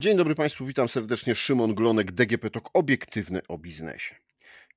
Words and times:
Dzień 0.00 0.16
dobry 0.16 0.34
Państwu, 0.34 0.66
witam 0.66 0.88
serdecznie. 0.88 1.34
Szymon 1.34 1.74
Glonek, 1.74 2.12
DGP 2.12 2.50
TOK, 2.50 2.70
obiektywny 2.72 3.40
o 3.48 3.58
biznesie. 3.58 4.14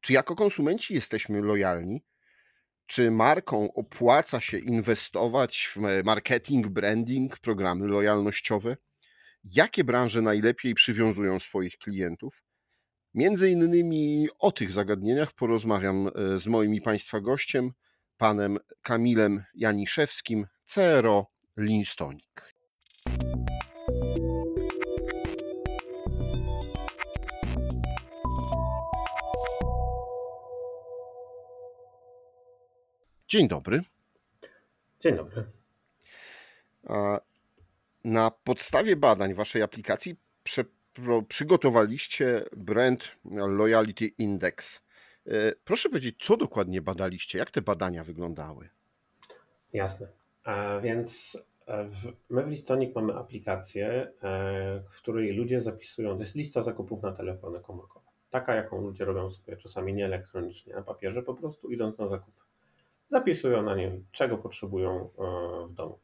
Czy 0.02 0.14
jako 0.14 0.36
konsumenci 0.36 0.94
jesteśmy 0.94 1.42
lojalni? 1.42 2.04
Czy 2.86 3.12
marką 3.12 3.74
opłaca 3.74 4.40
się 4.40 4.58
inwestować 4.58 5.70
w 5.76 6.04
marketing, 6.04 6.68
branding, 6.68 7.40
programy 7.40 7.88
lojalnościowe? 7.88 8.78
Jakie 9.44 9.84
branże 9.84 10.22
najlepiej 10.22 10.74
przywiązują 10.74 11.40
swoich 11.40 11.78
klientów? 11.78 12.44
Między 13.14 13.50
innymi 13.50 14.28
o 14.40 14.52
tych 14.52 14.72
zagadnieniach 14.72 15.34
porozmawiam 15.34 16.08
e, 16.08 16.40
z 16.40 16.48
moim 16.48 16.76
i 16.76 16.82
Państwa 16.82 17.22
gościem, 17.22 17.72
panem 18.18 18.60
Kamilem 18.82 19.44
Janiszewskim, 19.56 20.48
CRO 20.66 21.28
Linstonik. 21.58 22.54
Dzień 33.28 33.48
dobry. 33.48 33.84
Dzień 35.00 35.16
dobry. 35.16 35.44
Na 38.04 38.32
podstawie 38.32 38.96
badań 38.96 39.34
waszej 39.34 39.62
aplikacji 39.62 40.16
przygotowaliście 41.28 42.46
brand 42.58 43.12
Loyalty 43.32 44.08
Index. 44.08 44.84
E, 45.26 45.32
proszę 45.66 45.90
powiedzieć, 45.90 46.16
co 46.20 46.38
dokładnie 46.38 46.82
badaliście? 46.82 47.38
Jak 47.40 47.52
te 47.52 47.62
badania 47.62 48.04
wyglądały? 48.04 48.70
Jasne. 49.74 50.08
A 50.44 50.80
więc 50.80 51.38
e, 51.66 51.84
w, 51.84 52.14
my 52.30 52.44
w 52.44 52.48
Listonik 52.48 52.96
mamy 52.96 53.16
aplikację, 53.16 53.88
e, 54.24 54.84
w 54.90 54.98
której 54.98 55.34
ludzie 55.34 55.62
zapisują, 55.62 56.16
to 56.16 56.22
jest 56.22 56.36
lista 56.36 56.64
zakupów 56.64 57.04
na 57.04 57.12
telefony 57.12 57.60
komórkowe. 57.60 58.08
Taka, 58.30 58.56
jaką 58.56 58.82
ludzie 58.82 59.06
robią 59.06 59.32
sobie 59.32 59.58
czasami 59.58 59.94
nie 59.94 60.06
elektronicznie, 60.06 60.74
na 60.74 60.82
papierze, 60.82 61.24
po 61.24 61.34
prostu 61.34 61.72
idąc 61.72 61.98
na 61.98 62.08
zakupy 62.08 62.47
zapisują 63.10 63.64
na 63.64 63.76
nim, 63.76 64.06
czego 64.12 64.38
potrzebują 64.38 65.10
e, 65.20 65.68
w 65.68 65.74
domu. 65.74 66.00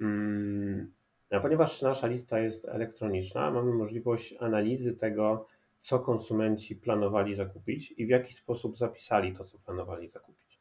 Mm, 0.00 0.92
a 1.30 1.40
ponieważ 1.40 1.82
nasza 1.82 2.06
lista 2.06 2.40
jest 2.40 2.68
elektroniczna, 2.68 3.50
mamy 3.50 3.74
możliwość 3.74 4.34
analizy 4.40 4.94
tego, 4.96 5.46
co 5.80 5.98
konsumenci 5.98 6.76
planowali 6.76 7.34
zakupić 7.34 7.94
i 7.96 8.06
w 8.06 8.08
jaki 8.08 8.32
sposób 8.32 8.78
zapisali 8.78 9.36
to, 9.36 9.44
co 9.44 9.58
planowali 9.58 10.08
zakupić. 10.08 10.58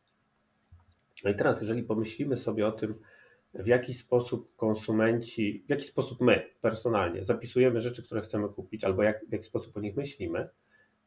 No 1.24 1.32
i 1.32 1.36
teraz, 1.36 1.62
jeżeli 1.62 1.84
pomyślimy 1.84 2.38
sobie 2.38 2.68
o 2.68 2.72
tym, 2.72 2.96
w 3.54 3.68
jaki 3.68 3.94
sposób 3.94 4.56
konsumenci, 4.56 5.64
w 5.68 5.70
jaki 5.70 5.84
sposób 5.84 6.22
my 6.22 6.50
personalnie 6.62 7.24
zapisujemy 7.24 7.82
rzeczy, 7.82 8.04
które 8.04 8.22
chcemy 8.22 8.50
kupić, 8.50 8.84
albo 8.84 9.04
jak, 9.04 9.26
w 9.26 9.32
jaki 9.32 9.46
sposób 9.46 9.78
o 9.78 9.80
nich 9.80 9.96
myślimy, 9.96 10.50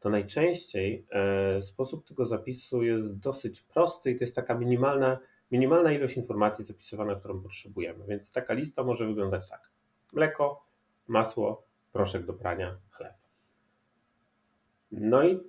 to 0.05 0.11
najczęściej 0.11 1.07
e, 1.11 1.63
sposób 1.63 2.09
tego 2.09 2.27
zapisu 2.27 2.83
jest 2.83 3.19
dosyć 3.19 3.61
prosty 3.61 4.11
i 4.11 4.17
to 4.17 4.25
jest 4.25 4.37
taka 4.37 4.55
minimalna, 4.55 5.19
minimalna 5.51 5.93
ilość 5.93 6.17
informacji 6.17 6.65
zapisywana, 6.65 7.15
którą 7.15 7.43
potrzebujemy. 7.43 8.05
Więc 8.09 8.33
taka 8.33 8.55
lista 8.55 8.83
może 8.83 9.07
wyglądać 9.07 9.49
tak: 9.51 9.71
mleko, 10.13 10.65
masło, 11.09 11.67
proszek 11.93 12.27
do 12.27 12.33
prania, 12.33 12.77
chleb. 12.91 13.15
No 14.93 15.25
i 15.29 15.41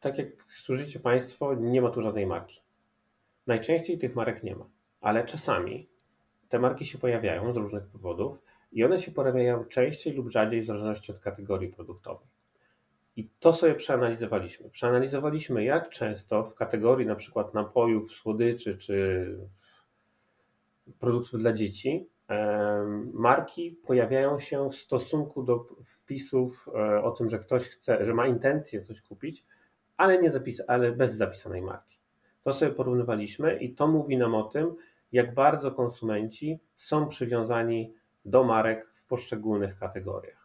tak 0.00 0.18
jak 0.18 0.28
słyszycie 0.48 1.00
Państwo, 1.00 1.54
nie 1.54 1.82
ma 1.82 1.90
tu 1.90 2.02
żadnej 2.02 2.26
marki. 2.26 2.60
Najczęściej 3.46 3.98
tych 3.98 4.14
marek 4.14 4.42
nie 4.42 4.56
ma, 4.56 4.64
ale 5.00 5.24
czasami 5.24 5.88
te 6.48 6.58
marki 6.58 6.86
się 6.86 6.98
pojawiają 6.98 7.52
z 7.52 7.56
różnych 7.56 7.86
powodów 7.86 8.38
i 8.72 8.84
one 8.84 8.98
się 8.98 9.12
pojawiają 9.12 9.64
częściej 9.64 10.12
lub 10.12 10.28
rzadziej 10.28 10.62
w 10.62 10.66
zależności 10.66 11.12
od 11.12 11.18
kategorii 11.18 11.68
produktowej. 11.68 12.31
I 13.16 13.28
to 13.40 13.52
sobie 13.52 13.74
przeanalizowaliśmy. 13.74 14.70
Przeanalizowaliśmy, 14.70 15.64
jak 15.64 15.90
często 15.90 16.44
w 16.44 16.54
kategorii 16.54 17.06
na 17.06 17.16
przykład 17.16 17.54
napojów, 17.54 18.12
słodyczy 18.12 18.78
czy 18.78 19.26
produktów 20.98 21.40
dla 21.40 21.52
dzieci 21.52 22.08
marki 23.12 23.70
pojawiają 23.70 24.38
się 24.38 24.70
w 24.70 24.74
stosunku 24.74 25.42
do 25.42 25.66
wpisów 25.84 26.68
e, 26.74 27.02
o 27.02 27.10
tym, 27.10 27.30
że 27.30 27.38
ktoś 27.38 27.68
chce, 27.68 28.04
że 28.04 28.14
ma 28.14 28.26
intencję 28.26 28.80
coś 28.80 29.02
kupić, 29.02 29.44
ale, 29.96 30.22
nie 30.22 30.30
zapis, 30.30 30.62
ale 30.68 30.92
bez 30.92 31.14
zapisanej 31.14 31.62
marki. 31.62 31.98
To 32.42 32.52
sobie 32.52 32.72
porównywaliśmy 32.72 33.58
i 33.58 33.74
to 33.74 33.86
mówi 33.86 34.16
nam 34.16 34.34
o 34.34 34.42
tym, 34.42 34.74
jak 35.12 35.34
bardzo 35.34 35.70
konsumenci 35.70 36.60
są 36.76 37.08
przywiązani 37.08 37.94
do 38.24 38.44
marek 38.44 38.90
w 38.94 39.06
poszczególnych 39.06 39.78
kategoriach. 39.78 40.41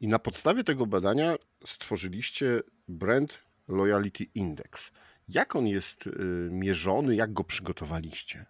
I 0.00 0.08
na 0.08 0.18
podstawie 0.18 0.64
tego 0.64 0.86
badania 0.86 1.36
stworzyliście 1.66 2.62
Brand 2.88 3.38
Loyalty 3.68 4.24
Index. 4.34 4.90
Jak 5.28 5.56
on 5.56 5.66
jest 5.66 6.06
y, 6.06 6.10
mierzony, 6.50 7.14
jak 7.14 7.32
go 7.32 7.44
przygotowaliście? 7.44 8.46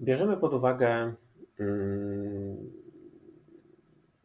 Bierzemy 0.00 0.36
pod 0.36 0.54
uwagę 0.54 1.14
mm, 1.58 2.72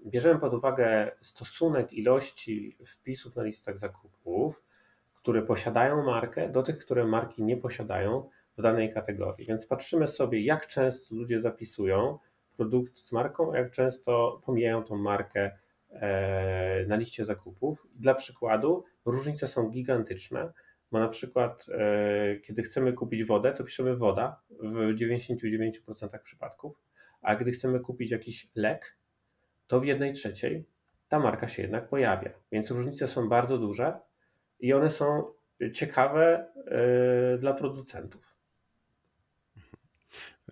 bierzemy 0.06 0.40
pod 0.40 0.54
uwagę 0.54 1.12
stosunek 1.22 1.94
ilości 1.94 2.78
wpisów 2.86 3.36
na 3.36 3.44
listach 3.44 3.78
zakupów, 3.78 4.64
które 5.16 5.42
posiadają 5.42 6.04
markę, 6.04 6.50
do 6.50 6.64
tych, 6.64 6.78
które 6.78 7.06
marki 7.06 7.44
nie 7.44 7.58
posiadają 7.58 8.30
w 8.58 8.62
danej 8.62 8.94
kategorii. 8.94 9.48
Więc 9.48 9.66
patrzymy 9.66 10.08
sobie, 10.08 10.42
jak 10.42 10.68
często 10.68 11.16
ludzie 11.16 11.42
zapisują 11.42 12.20
produkt 12.64 12.98
z 12.98 13.12
marką, 13.12 13.54
jak 13.54 13.72
często 13.72 14.42
pomijają 14.46 14.84
tą 14.84 14.98
markę 14.98 15.52
e, 15.90 16.86
na 16.88 16.96
liście 16.96 17.26
zakupów. 17.26 17.88
Dla 17.96 18.16
przykładu, 18.16 18.84
różnice 19.06 19.48
są 19.48 19.70
gigantyczne, 19.70 20.54
bo 20.92 21.00
na 21.00 21.08
przykład, 21.08 21.66
e, 21.70 22.36
kiedy 22.40 22.64
chcemy 22.64 22.94
kupić 22.94 23.24
wodę, 23.24 23.54
to 23.54 23.64
piszemy 23.64 23.96
woda 23.96 24.40
w 24.50 24.96
99% 24.96 26.20
przypadków, 26.24 26.82
a 27.22 27.36
gdy 27.36 27.52
chcemy 27.52 27.80
kupić 27.80 28.12
jakiś 28.12 28.48
lek, 28.56 28.98
to 29.68 29.80
w 29.80 29.86
jednej 29.86 30.14
trzeciej 30.14 30.66
ta 31.10 31.20
marka 31.20 31.48
się 31.48 31.62
jednak 31.62 31.90
pojawia. 31.90 32.30
Więc 32.52 32.72
różnice 32.72 33.08
są 33.08 33.30
bardzo 33.30 33.58
duże 33.58 34.00
i 34.60 34.74
one 34.74 34.90
są 34.90 35.24
ciekawe 35.74 36.48
e, 36.68 37.38
dla 37.38 37.54
producentów. 37.54 38.33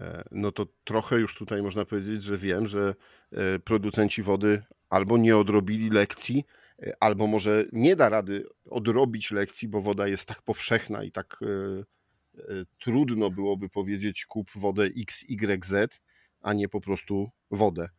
E, 0.01 0.23
no 0.31 0.51
to 0.51 0.67
trochę 0.83 1.19
już 1.19 1.35
tutaj 1.35 1.61
można 1.61 1.85
powiedzieć, 1.85 2.23
że 2.23 2.37
wiem, 2.37 2.67
że 2.67 2.95
e, 3.31 3.59
producenci 3.59 4.23
wody 4.23 4.63
albo 4.89 5.17
nie 5.17 5.37
odrobili 5.37 5.89
lekcji, 5.89 6.45
e, 6.83 6.93
albo 6.99 7.27
może 7.27 7.65
nie 7.71 7.95
da 7.95 8.09
rady 8.09 8.45
odrobić 8.69 9.31
lekcji, 9.31 9.67
bo 9.67 9.81
woda 9.81 10.07
jest 10.07 10.25
tak 10.25 10.41
powszechna 10.41 11.03
i 11.03 11.11
tak 11.11 11.39
trudno 12.79 13.29
byłoby 13.29 13.69
powiedzieć 13.69 14.25
kup 14.25 14.51
wodę 14.55 14.83
XYZ, 14.83 16.01
a 16.41 16.53
nie 16.53 16.69
po 16.69 16.81
prostu 16.81 17.31
wodę. 17.51 17.89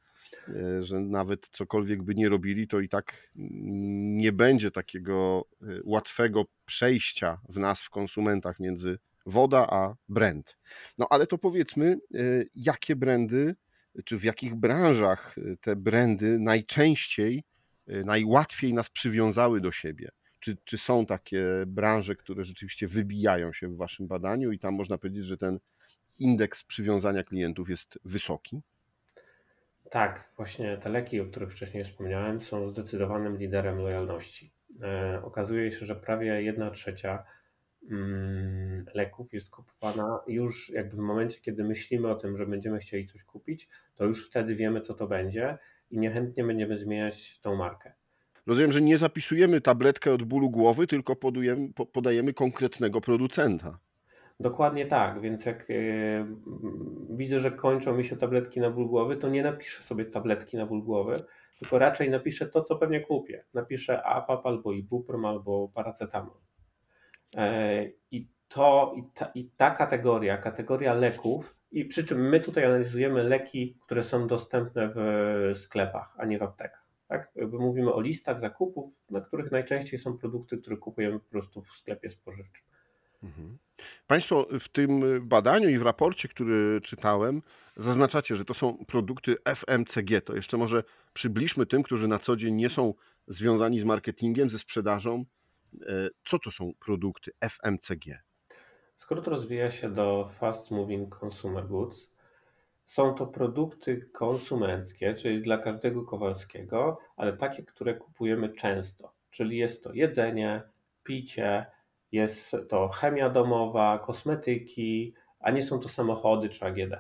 Że 0.81 1.01
nawet 1.01 1.49
cokolwiek 1.49 2.03
by 2.03 2.15
nie 2.15 2.29
robili, 2.29 2.69
to 2.69 2.81
i 2.81 2.89
tak 2.89 3.31
nie 3.35 4.33
będzie 4.33 4.71
takiego 4.71 5.45
łatwego 5.85 6.45
przejścia 6.65 7.41
w 7.49 7.59
nas, 7.59 7.83
w 7.83 7.91
konsumentach, 7.91 8.61
między 8.61 8.99
woda 9.27 9.67
a 9.71 9.95
brand. 10.09 10.57
No 10.99 11.07
ale 11.11 11.27
to 11.27 11.39
powiedzmy, 11.39 11.99
y, 12.15 12.49
jakie 12.55 12.97
brandy, 12.97 13.55
czy 14.05 14.19
w 14.19 14.25
jakich 14.25 14.55
branżach 14.55 15.39
y, 15.39 15.57
te 15.61 15.77
brandy 15.77 16.39
najczęściej, 16.39 17.45
y, 17.89 18.05
najłatwiej 18.05 18.75
nas 18.75 18.91
przywiązały 18.91 19.61
do 19.61 19.73
siebie? 19.73 20.09
Czy, 20.41 20.57
czy 20.65 20.79
są 20.79 21.07
takie 21.07 21.45
branże, 21.67 22.17
które 22.17 22.45
rzeczywiście 22.45 22.89
wybijają 22.89 23.53
się 23.53 23.69
w 23.69 23.77
Waszym 23.77 24.07
badaniu 24.07 24.53
i 24.53 24.59
tam 24.59 24.75
można 24.75 24.99
powiedzieć, 24.99 25.25
że 25.25 25.37
ten 25.37 25.59
indeks 26.19 26.65
przywiązania 26.65 27.25
klientów 27.25 27.71
jest 27.71 27.99
wysoki? 28.05 28.61
Tak, 29.91 30.33
właśnie 30.37 30.77
te 30.77 30.89
leki, 30.89 31.21
o 31.21 31.27
których 31.27 31.53
wcześniej 31.53 31.85
wspomniałem, 31.85 32.43
są 32.43 32.69
zdecydowanym 32.69 33.39
liderem 33.39 33.79
lojalności. 33.79 34.53
E, 34.83 35.21
okazuje 35.25 35.71
się, 35.71 35.87
że 35.87 35.97
prawie 35.97 36.43
1 36.43 36.73
trzecia 36.73 37.25
leków 38.95 39.33
jest 39.33 39.51
kupowana 39.51 40.21
już 40.27 40.71
jakby 40.71 40.97
w 40.97 41.01
momencie, 41.01 41.41
kiedy 41.41 41.65
myślimy 41.65 42.09
o 42.09 42.15
tym, 42.15 42.39
że 42.39 42.47
będziemy 42.47 42.79
chcieli 42.79 43.07
coś 43.07 43.25
kupić, 43.25 43.69
to 43.95 44.05
już 44.05 44.27
wtedy 44.27 44.55
wiemy, 44.55 44.81
co 44.81 44.95
to 44.95 45.07
będzie 45.07 45.59
i 45.91 45.99
niechętnie 45.99 46.45
będziemy 46.45 46.79
zmieniać 46.79 47.41
tą 47.41 47.57
markę. 47.57 47.93
Rozumiem, 48.47 48.73
że 48.73 48.81
nie 48.81 48.99
zapisujemy 48.99 49.61
tabletkę 49.61 50.13
od 50.13 50.23
bólu 50.23 50.51
głowy, 50.51 50.87
tylko 50.87 51.17
podujemy, 51.17 51.69
podajemy 51.93 52.35
konkretnego 52.35 53.01
producenta. 53.01 53.79
Dokładnie 54.41 54.87
tak, 54.87 55.21
więc 55.21 55.47
jak 55.47 55.69
yy, 55.69 56.27
widzę, 57.11 57.41
że 57.41 57.51
kończą 57.51 57.97
mi 57.97 58.05
się 58.05 58.17
tabletki 58.17 58.61
na 58.61 58.71
ból 58.71 58.87
głowy, 58.87 59.17
to 59.17 59.29
nie 59.29 59.43
napiszę 59.43 59.83
sobie 59.83 60.05
tabletki 60.05 60.57
na 60.57 60.67
ból 60.67 60.83
głowy, 60.83 61.25
tylko 61.59 61.79
raczej 61.79 62.11
napiszę 62.11 62.47
to, 62.47 62.63
co 62.63 62.77
pewnie 62.77 63.01
kupię. 63.01 63.45
Napiszę 63.55 64.03
APAP 64.03 64.47
albo 64.47 64.73
Ibuprom 64.73 65.25
albo 65.25 65.69
paracetamol. 65.75 66.37
E, 67.37 67.91
I 68.11 68.29
to, 68.49 68.95
i 68.97 69.03
ta, 69.15 69.31
i 69.35 69.51
ta 69.57 69.71
kategoria, 69.71 70.37
kategoria 70.37 70.95
leków 70.95 71.57
I 71.73 71.85
przy 71.85 72.05
czym 72.05 72.29
my 72.29 72.41
tutaj 72.41 72.65
analizujemy 72.65 73.25
leki, 73.25 73.77
które 73.87 74.05
są 74.05 74.27
dostępne 74.27 74.93
w 74.95 75.59
sklepach, 75.59 76.15
a 76.19 76.25
nie 76.27 76.39
w 76.39 76.43
aptekach. 76.43 76.87
Tak? 77.09 77.33
Mówimy 77.53 77.93
o 77.93 78.01
listach 78.01 78.41
zakupów, 78.41 78.93
na 79.11 79.21
których 79.21 79.53
najczęściej 79.53 80.01
są 80.01 80.19
produkty, 80.19 80.59
które 80.59 80.77
kupujemy 80.77 81.19
po 81.19 81.31
prostu 81.31 81.63
w 81.63 81.71
sklepie 81.71 82.11
spożywczym. 82.11 82.67
Mhm. 83.23 83.59
Państwo 84.07 84.47
w 84.61 84.69
tym 84.69 85.03
badaniu 85.29 85.69
i 85.69 85.79
w 85.79 85.83
raporcie, 85.83 86.29
który 86.29 86.81
czytałem, 86.81 87.43
zaznaczacie, 87.77 88.37
że 88.37 88.45
to 88.45 88.55
są 88.55 88.85
produkty 88.85 89.37
FMCG. 89.45 90.21
To 90.25 90.37
jeszcze 90.37 90.57
może 90.57 90.85
przybliżmy 91.15 91.67
tym, 91.67 91.83
którzy 91.83 92.09
na 92.09 92.19
co 92.19 92.37
dzień 92.37 92.55
nie 92.55 92.71
są 92.71 92.95
związani 93.29 93.81
z 93.81 93.85
marketingiem, 93.85 94.51
ze 94.51 94.59
sprzedażą. 94.59 95.25
E, 95.87 96.09
co 96.25 96.39
to 96.39 96.51
są 96.51 96.73
produkty 96.85 97.31
FMCG? 97.41 98.23
Skrót 98.99 99.27
rozwija 99.27 99.71
się 99.71 99.91
do 99.91 100.29
Fast 100.39 100.71
Moving 100.71 101.23
Consumer 101.25 101.67
Goods. 101.67 102.11
Są 102.87 103.15
to 103.15 103.27
produkty 103.27 104.09
konsumenckie, 104.13 105.15
czyli 105.15 105.43
dla 105.43 105.59
każdego 105.59 106.03
Kowalskiego, 106.03 106.99
ale 107.17 107.33
takie, 107.33 107.63
które 107.63 107.95
kupujemy 107.95 108.49
często. 108.49 109.13
Czyli 109.31 109.57
jest 109.57 109.85
to 109.85 109.93
jedzenie, 109.93 110.63
picie, 111.05 111.67
jest 112.13 112.57
to 112.69 112.89
chemia 112.89 113.31
domowa, 113.31 113.99
kosmetyki, 113.99 115.15
a 115.41 115.51
nie 115.51 115.63
są 115.63 115.81
to 115.81 115.89
samochody 115.89 116.49
czy 116.49 116.67
AGD. 116.67 116.95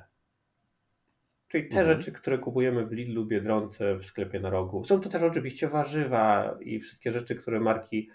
Czyli 1.49 1.69
te 1.69 1.81
mhm. 1.81 1.97
rzeczy, 1.97 2.13
które 2.13 2.39
kupujemy 2.39 2.87
w 2.87 2.93
Lidlu, 2.93 3.27
Biedronce, 3.27 3.97
w 3.97 4.05
sklepie 4.05 4.41
na 4.41 4.51
rogu. 4.51 4.85
Są 4.85 5.01
to 5.01 5.09
też 5.09 5.23
oczywiście 5.23 5.69
warzywa 5.69 6.57
i 6.61 6.81
wszystkie 6.81 7.13
rzeczy, 7.13 7.37
które 7.37 7.61
marki 7.61 8.11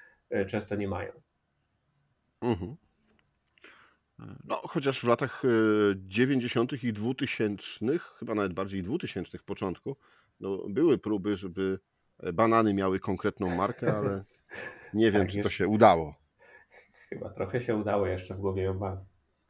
często 0.48 0.76
nie 0.76 0.88
mają. 0.88 1.12
Mhm. 2.42 2.76
No, 4.44 4.62
chociaż 4.64 5.00
w 5.00 5.04
latach 5.04 5.44
90. 5.96 6.74
E, 6.74 6.76
i 6.76 6.94
2000, 6.94 7.64
chyba 8.20 8.36
nawet 8.36 8.54
bardziej 8.54 8.84
2000 8.84 9.40
początku, 9.40 9.98
no, 10.40 10.58
były 10.70 10.98
próby, 10.98 11.38
żeby 11.38 11.80
banany 12.34 12.74
miały 12.74 13.00
konkretną 13.00 13.56
markę, 13.56 13.98
ale 13.98 14.24
nie 14.94 15.12
wiem, 15.12 15.22
tak, 15.22 15.32
czy 15.32 15.42
to 15.42 15.50
się 15.50 15.68
udało. 15.68 16.16
Chyba 17.10 17.30
trochę 17.30 17.62
się 17.62 17.76
udało 17.76 18.08
jeszcze 18.08 18.36
w 18.36 18.40
głowie 18.40 18.64
ją 18.64 18.80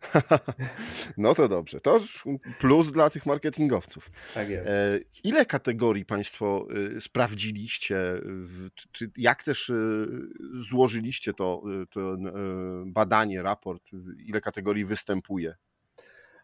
No 1.18 1.36
to 1.36 1.48
dobrze. 1.48 1.80
To 1.80 2.02
plus 2.60 2.92
dla 2.92 3.10
tych 3.10 3.26
marketingowców. 3.26 4.12
Tak 4.34 4.50
jest. 4.50 4.70
E, 4.70 5.00
ile 5.24 5.46
kategorii 5.46 6.06
Państwo 6.06 6.68
y, 6.98 7.02
sprawdziliście? 7.02 7.98
Czy, 8.92 9.12
jak 9.18 9.44
też 9.44 9.70
y, 9.70 10.08
złożyliście 10.70 11.34
to, 11.34 11.62
y, 11.84 11.88
to 11.88 12.18
badanie, 12.86 13.42
raport? 13.42 13.84
Ile 14.26 14.42
kategorii 14.42 14.86
występuje? 14.86 15.56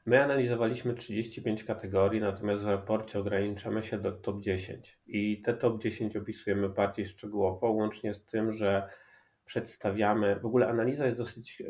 My 0.06 0.23
analizowaliśmy 0.23 0.94
35 0.94 1.63
kategorii, 1.63 2.21
natomiast 2.21 2.63
w 2.63 2.67
raporcie 2.67 3.19
ograniczamy 3.19 3.83
się 3.83 3.97
do 3.97 4.11
top 4.11 4.41
10. 4.41 4.99
I 5.07 5.41
te 5.41 5.53
top 5.53 5.81
10 5.81 6.15
opisujemy 6.15 6.69
bardziej 6.69 7.06
szczegółowo, 7.06 7.71
łącznie 7.71 8.13
z 8.13 8.25
tym, 8.25 8.51
że 8.51 8.89
przedstawiamy. 9.45 10.39
W 10.39 10.45
ogóle 10.45 10.67
analiza 10.67 11.06
jest 11.06 11.17
dosyć 11.17 11.63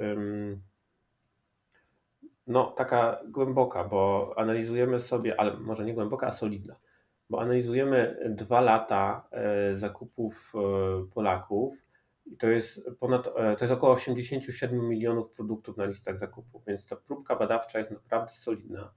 no, 2.48 2.74
taka 2.78 3.19
głęboka, 3.28 3.84
bo 3.84 4.34
analizujemy 4.38 5.01
sobie, 5.01 5.40
ale 5.40 5.57
może 5.57 5.86
nie 5.86 5.94
głęboka, 5.94 6.28
a 6.28 6.31
solidna, 6.31 6.75
bo 7.30 7.42
analizujemy 7.42 8.18
dwa 8.30 8.62
lata 8.62 9.28
e, 9.31 9.78
zakupów 9.78 10.54
e, 10.56 10.60
Polaków 11.13 11.74
i 12.25 12.38
to 12.38 12.48
jest 12.48 12.90
ponad, 13.00 13.28
e, 13.28 13.56
to 13.56 13.66
jest 13.66 13.74
około 13.74 13.94
87 13.94 14.90
milionów 14.90 15.31
produktów 15.31 15.78
na 15.78 15.86
listach 15.86 16.18
zakupów, 16.18 16.66
więc 16.66 16.88
ta 16.88 16.95
próbka 16.95 17.36
badawcza 17.36 17.80
jest 17.80 17.92
naprawdę 17.92 18.31
solidna. 18.31 18.94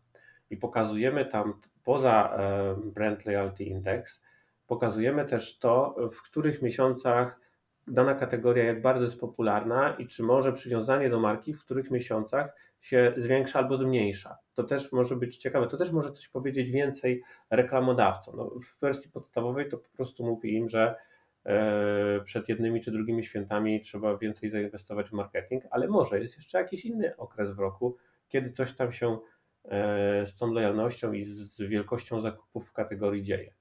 I 0.50 0.56
pokazujemy 0.56 1.26
tam 1.26 1.60
poza 1.84 2.38
Brand 2.84 3.26
Loyalty 3.26 3.64
Index, 3.64 4.22
pokazujemy 4.66 5.24
też 5.24 5.58
to, 5.58 5.96
w 6.12 6.22
których 6.22 6.62
miesiącach 6.62 7.40
dana 7.86 8.14
kategoria 8.14 8.64
jak 8.64 8.82
bardzo 8.82 9.04
jest 9.04 9.20
popularna 9.20 9.94
i 9.98 10.06
czy 10.06 10.22
może 10.22 10.52
przywiązanie 10.52 11.10
do 11.10 11.20
marki 11.20 11.54
w 11.54 11.64
których 11.64 11.90
miesiącach 11.90 12.54
się 12.80 13.14
zwiększa 13.16 13.58
albo 13.58 13.76
zmniejsza. 13.76 14.38
To 14.54 14.64
też 14.64 14.92
może 14.92 15.16
być 15.16 15.36
ciekawe, 15.36 15.66
to 15.66 15.76
też 15.76 15.92
może 15.92 16.12
coś 16.12 16.28
powiedzieć 16.28 16.70
więcej 16.70 17.22
reklamodawcom. 17.50 18.36
No, 18.36 18.50
w 18.50 18.80
wersji 18.80 19.10
podstawowej 19.10 19.68
to 19.68 19.78
po 19.78 19.88
prostu 19.96 20.24
mówi 20.24 20.54
im, 20.54 20.68
że 20.68 20.96
e, 21.44 22.20
przed 22.24 22.48
jednymi 22.48 22.80
czy 22.80 22.92
drugimi 22.92 23.24
świętami 23.24 23.80
trzeba 23.80 24.18
więcej 24.18 24.50
zainwestować 24.50 25.08
w 25.08 25.12
marketing, 25.12 25.64
ale 25.70 25.88
może 25.88 26.20
jest 26.20 26.36
jeszcze 26.36 26.58
jakiś 26.58 26.84
inny 26.84 27.16
okres 27.16 27.50
w 27.50 27.58
roku, 27.58 27.96
kiedy 28.28 28.50
coś 28.50 28.74
tam 28.74 28.92
się 28.92 29.18
e, 29.64 30.26
z 30.26 30.36
tą 30.36 30.52
lojalnością 30.52 31.12
i 31.12 31.24
z 31.24 31.60
wielkością 31.60 32.20
zakupów 32.20 32.68
w 32.68 32.72
kategorii 32.72 33.22
dzieje. 33.22 33.54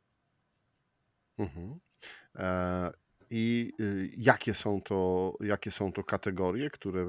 Mhm. 1.38 1.80
I 3.30 3.74
y, 3.80 4.10
jakie 4.18 4.54
są 4.54 4.82
to, 4.82 5.34
jakie 5.40 5.72
są 5.72 5.94
to 5.94 6.04
kategorie, 6.04 6.70
które 6.70 7.02
y, 7.02 7.06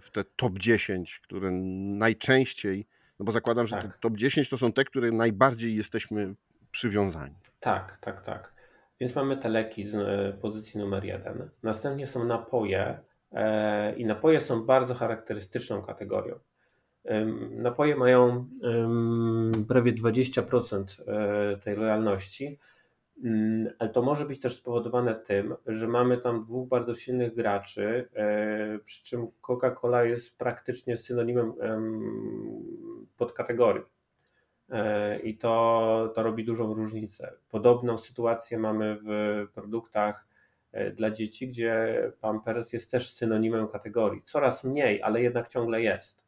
w 0.00 0.10
te 0.12 0.24
top 0.36 0.58
10, 0.58 1.20
które 1.24 1.50
najczęściej, 1.50 2.86
no 3.18 3.24
bo 3.24 3.32
zakładam, 3.32 3.66
że 3.66 3.76
tak. 3.76 3.92
te 3.92 3.98
top 4.00 4.16
10 4.16 4.48
to 4.48 4.58
są 4.58 4.72
te, 4.72 4.84
które 4.84 5.12
najbardziej 5.12 5.76
jesteśmy 5.76 6.34
przywiązani. 6.70 7.34
Tak, 7.60 7.98
tak, 8.00 8.20
tak. 8.20 8.52
Więc 9.00 9.14
mamy 9.14 9.36
te 9.36 9.48
leki 9.48 9.84
z 9.84 9.94
y, 9.94 10.38
pozycji 10.40 10.80
numer 10.80 11.04
jeden. 11.04 11.50
Następnie 11.62 12.06
są 12.06 12.24
napoje 12.24 12.98
e, 13.32 13.96
i 13.96 14.06
napoje 14.06 14.40
są 14.40 14.64
bardzo 14.64 14.94
charakterystyczną 14.94 15.82
kategorią. 15.82 16.38
Napoje 17.50 17.96
mają 17.96 18.48
prawie 19.68 19.92
20% 19.92 20.84
e, 21.06 21.56
tej 21.56 21.76
lojalności 21.76 22.58
ale 23.78 23.90
to 23.90 24.02
może 24.02 24.24
być 24.24 24.40
też 24.40 24.56
spowodowane 24.56 25.14
tym, 25.14 25.54
że 25.66 25.88
mamy 25.88 26.18
tam 26.18 26.44
dwóch 26.44 26.68
bardzo 26.68 26.94
silnych 26.94 27.34
graczy, 27.34 28.08
e, 28.14 28.78
przy 28.78 29.04
czym 29.04 29.26
Coca-Cola 29.42 30.02
jest 30.06 30.38
praktycznie 30.38 30.98
synonimem 30.98 31.52
podkategorii. 33.16 33.84
E, 34.70 35.18
I 35.18 35.38
to, 35.38 36.12
to 36.14 36.22
robi 36.22 36.44
dużą 36.44 36.74
różnicę. 36.74 37.32
Podobną 37.48 37.98
sytuację 37.98 38.58
mamy 38.58 38.98
w 39.04 39.46
produktach 39.54 40.26
e, 40.72 40.90
dla 40.90 41.10
dzieci, 41.10 41.48
gdzie 41.48 42.02
Pampers 42.20 42.72
jest 42.72 42.90
też 42.90 43.14
synonimem 43.14 43.68
kategorii. 43.68 44.22
Coraz 44.24 44.64
mniej, 44.64 45.02
ale 45.02 45.22
jednak 45.22 45.48
ciągle 45.48 45.82
jest. 45.82 46.26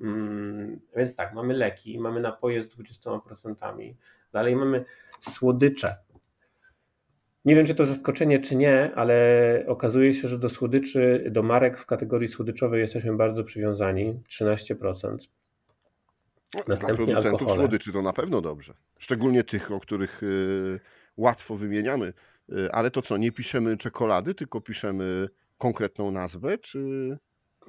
Mm, 0.00 0.80
więc 0.96 1.16
tak, 1.16 1.34
mamy 1.34 1.54
leki, 1.54 1.98
mamy 1.98 2.20
napoje 2.20 2.64
z 2.64 2.76
20%, 2.76 3.94
dalej 4.32 4.56
mamy 4.56 4.84
słodycze, 5.20 5.96
nie 7.44 7.54
wiem, 7.54 7.66
czy 7.66 7.74
to 7.74 7.86
zaskoczenie, 7.86 8.38
czy 8.38 8.56
nie, 8.56 8.94
ale 8.94 9.64
okazuje 9.66 10.14
się, 10.14 10.28
że 10.28 10.38
do 10.38 10.50
słodyczy, 10.50 11.28
do 11.30 11.42
marek 11.42 11.78
w 11.78 11.86
kategorii 11.86 12.28
słodyczowej 12.28 12.80
jesteśmy 12.80 13.16
bardzo 13.16 13.44
przywiązani 13.44 14.20
13%. 14.28 15.16
No, 16.54 16.62
Następnie 16.68 16.96
Dla 16.96 16.96
producentów 16.96 17.32
alkohole. 17.32 17.58
słodyczy 17.58 17.92
to 17.92 18.02
na 18.02 18.12
pewno 18.12 18.40
dobrze. 18.40 18.74
Szczególnie 18.98 19.44
tych, 19.44 19.72
o 19.72 19.80
których 19.80 20.22
y, 20.22 20.80
łatwo 21.16 21.56
wymieniamy. 21.56 22.12
Y, 22.52 22.72
ale 22.72 22.90
to 22.90 23.02
co, 23.02 23.16
nie 23.16 23.32
piszemy 23.32 23.76
czekolady, 23.76 24.34
tylko 24.34 24.60
piszemy 24.60 25.28
konkretną 25.58 26.10
nazwę, 26.10 26.58
czy... 26.58 26.78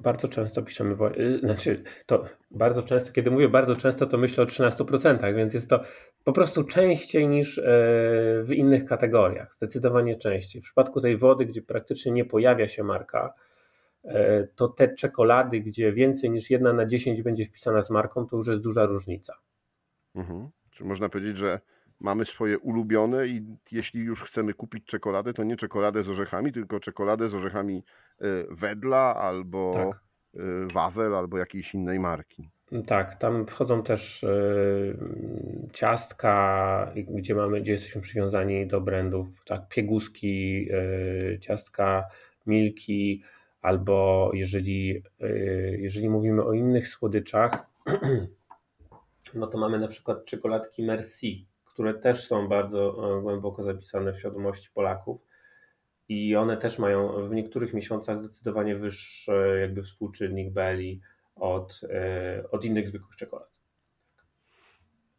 Bardzo 0.00 0.28
często 0.28 0.62
piszemy, 0.62 0.96
y, 1.18 1.38
znaczy 1.38 1.82
to 2.06 2.24
bardzo 2.50 2.82
często, 2.82 3.12
kiedy 3.12 3.30
mówię 3.30 3.48
bardzo 3.48 3.76
często, 3.76 4.06
to 4.06 4.18
myślę 4.18 4.44
o 4.44 4.46
13%, 4.46 5.34
więc 5.34 5.54
jest 5.54 5.70
to 5.70 5.80
po 6.24 6.32
prostu 6.32 6.64
częściej 6.64 7.28
niż 7.28 7.58
e, 7.58 7.62
w 8.42 8.52
innych 8.52 8.84
kategoriach, 8.84 9.54
zdecydowanie 9.54 10.16
częściej. 10.16 10.62
W 10.62 10.64
przypadku 10.64 11.00
tej 11.00 11.16
wody, 11.16 11.46
gdzie 11.46 11.62
praktycznie 11.62 12.12
nie 12.12 12.24
pojawia 12.24 12.68
się 12.68 12.84
marka, 12.84 13.34
e, 14.04 14.46
to 14.46 14.68
te 14.68 14.94
czekolady, 14.94 15.60
gdzie 15.60 15.92
więcej 15.92 16.30
niż 16.30 16.50
jedna 16.50 16.72
na 16.72 16.86
10 16.86 17.22
będzie 17.22 17.44
wpisana 17.44 17.82
z 17.82 17.90
marką, 17.90 18.26
to 18.26 18.36
już 18.36 18.48
jest 18.48 18.62
duża 18.62 18.86
różnica. 18.86 19.34
Mhm. 20.14 20.48
Czy 20.70 20.84
można 20.84 21.08
powiedzieć, 21.08 21.36
że 21.36 21.60
mamy 22.00 22.24
swoje 22.24 22.58
ulubione 22.58 23.26
i 23.26 23.56
jeśli 23.72 24.00
już 24.00 24.22
chcemy 24.22 24.54
kupić 24.54 24.84
czekoladę, 24.84 25.34
to 25.34 25.44
nie 25.44 25.56
czekoladę 25.56 26.02
z 26.02 26.08
orzechami, 26.08 26.52
tylko 26.52 26.80
czekoladę 26.80 27.28
z 27.28 27.34
orzechami 27.34 27.84
e, 28.20 28.24
Wedla 28.50 29.14
albo 29.16 29.74
tak. 29.74 30.04
Wawel 30.72 31.14
albo 31.14 31.38
jakiejś 31.38 31.74
innej 31.74 32.00
marki. 32.00 32.50
Tak, 32.82 33.14
tam 33.18 33.46
wchodzą 33.46 33.82
też 33.82 34.24
e, 34.24 34.30
ciastka, 35.72 36.92
gdzie 36.96 37.34
mamy, 37.34 37.60
gdzie 37.60 37.72
jesteśmy 37.72 38.00
przywiązani 38.00 38.66
do 38.66 38.80
brandów, 38.80 39.26
tak, 39.46 39.68
pieguski, 39.68 40.68
e, 40.70 41.38
ciastka, 41.38 42.08
milki, 42.46 43.22
albo 43.62 44.30
jeżeli, 44.34 45.02
e, 45.20 45.28
jeżeli 45.78 46.08
mówimy 46.08 46.44
o 46.44 46.52
innych 46.52 46.88
słodyczach, 46.88 47.66
no 49.34 49.46
to 49.46 49.58
mamy 49.58 49.78
na 49.78 49.88
przykład 49.88 50.24
czekoladki 50.24 50.82
Merci, 50.82 51.46
które 51.64 51.94
też 51.94 52.26
są 52.26 52.48
bardzo 52.48 52.92
głęboko 53.22 53.64
zapisane 53.64 54.12
w 54.12 54.18
świadomości 54.18 54.70
Polaków 54.74 55.20
i 56.08 56.36
one 56.36 56.56
też 56.56 56.78
mają 56.78 57.28
w 57.28 57.34
niektórych 57.34 57.74
miesiącach 57.74 58.22
zdecydowanie 58.22 58.76
wyższy 58.76 59.58
jakby 59.60 59.82
współczynnik 59.82 60.52
BELI 60.52 61.00
od, 61.36 61.80
e, 61.90 62.44
od 62.50 62.64
innych 62.64 62.88
zwykłych 62.88 63.16
czekolad. 63.16 63.50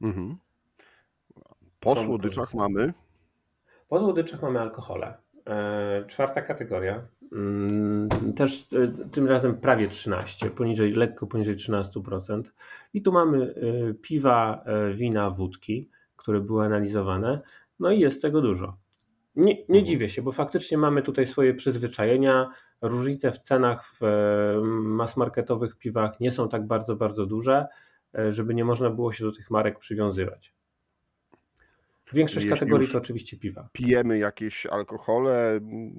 Mhm. 0.02 0.38
Po 1.80 1.96
Są 1.96 2.06
słodyczach 2.06 2.54
mamy 2.54 2.94
Po 3.90 4.00
słodyczach 4.00 4.42
mamy 4.42 4.60
alkohole. 4.60 5.14
E, 5.48 6.06
Czwarta 6.08 6.42
kategoria. 6.42 7.08
Mm, 7.32 8.10
Też 8.36 8.68
e, 8.74 9.08
tym 9.12 9.28
razem 9.28 9.58
prawie 9.58 9.88
13, 9.88 10.50
poniżej, 10.50 10.92
lekko 10.92 11.28
poniżej 11.28 11.56
13%. 11.56 12.42
I 12.94 13.02
tu 13.02 13.12
mamy 13.12 13.56
piwa, 14.02 14.64
wina, 14.94 15.30
wódki, 15.30 15.90
które 16.16 16.40
były 16.42 16.66
analizowane. 16.66 17.42
No 17.80 17.92
i 17.92 18.00
jest 18.00 18.22
tego 18.22 18.42
dużo. 18.42 18.78
Nie, 19.36 19.54
nie 19.54 19.62
Mhm. 19.62 19.86
dziwię 19.86 20.10
się, 20.10 20.22
bo 20.22 20.32
faktycznie 20.32 20.78
mamy 20.78 21.02
tutaj 21.02 21.26
swoje 21.26 21.54
przyzwyczajenia. 21.54 22.52
Różnice 22.88 23.32
w 23.32 23.40
cenach 23.40 23.86
w 24.00 24.04
e, 24.04 24.62
mass-marketowych 24.84 25.78
piwach 25.78 26.20
nie 26.20 26.32
są 26.32 26.50
tak 26.50 26.68
bardzo, 26.68 26.96
bardzo 26.96 27.26
duże, 27.26 27.68
e, 28.18 28.32
żeby 28.34 28.56
nie 28.56 28.66
można 28.66 28.90
było 28.90 29.14
się 29.14 29.24
do 29.24 29.32
tych 29.32 29.52
marek 29.52 29.80
przywiązywać. 29.80 30.54
Większość 32.14 32.46
Jeśli 32.46 32.50
kategorii 32.60 32.84
już- 32.84 32.92
to 32.92 32.98
oczywiście 32.98 33.38
piwa. 33.38 33.70
pijemy 33.72 34.18
jakieś 34.18 34.66
alkohole, 34.66 35.52
mm, 35.52 35.94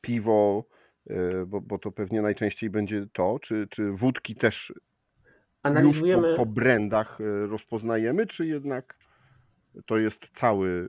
piwo, 0.00 0.64
y, 1.10 1.46
bo, 1.46 1.60
bo 1.60 1.78
to 1.78 1.92
pewnie 1.92 2.22
najczęściej 2.22 2.70
będzie 2.70 3.06
to, 3.12 3.38
czy, 3.42 3.66
czy 3.70 3.92
wódki 3.92 4.34
też 4.34 4.68
już 4.68 4.78
Analizujemy. 5.62 6.30
po, 6.30 6.36
po 6.36 6.46
brandach 6.46 7.20
y, 7.20 7.46
rozpoznajemy, 7.46 8.26
czy 8.26 8.46
jednak 8.46 8.98
to 9.86 9.98
jest 9.98 10.28
cały 10.32 10.88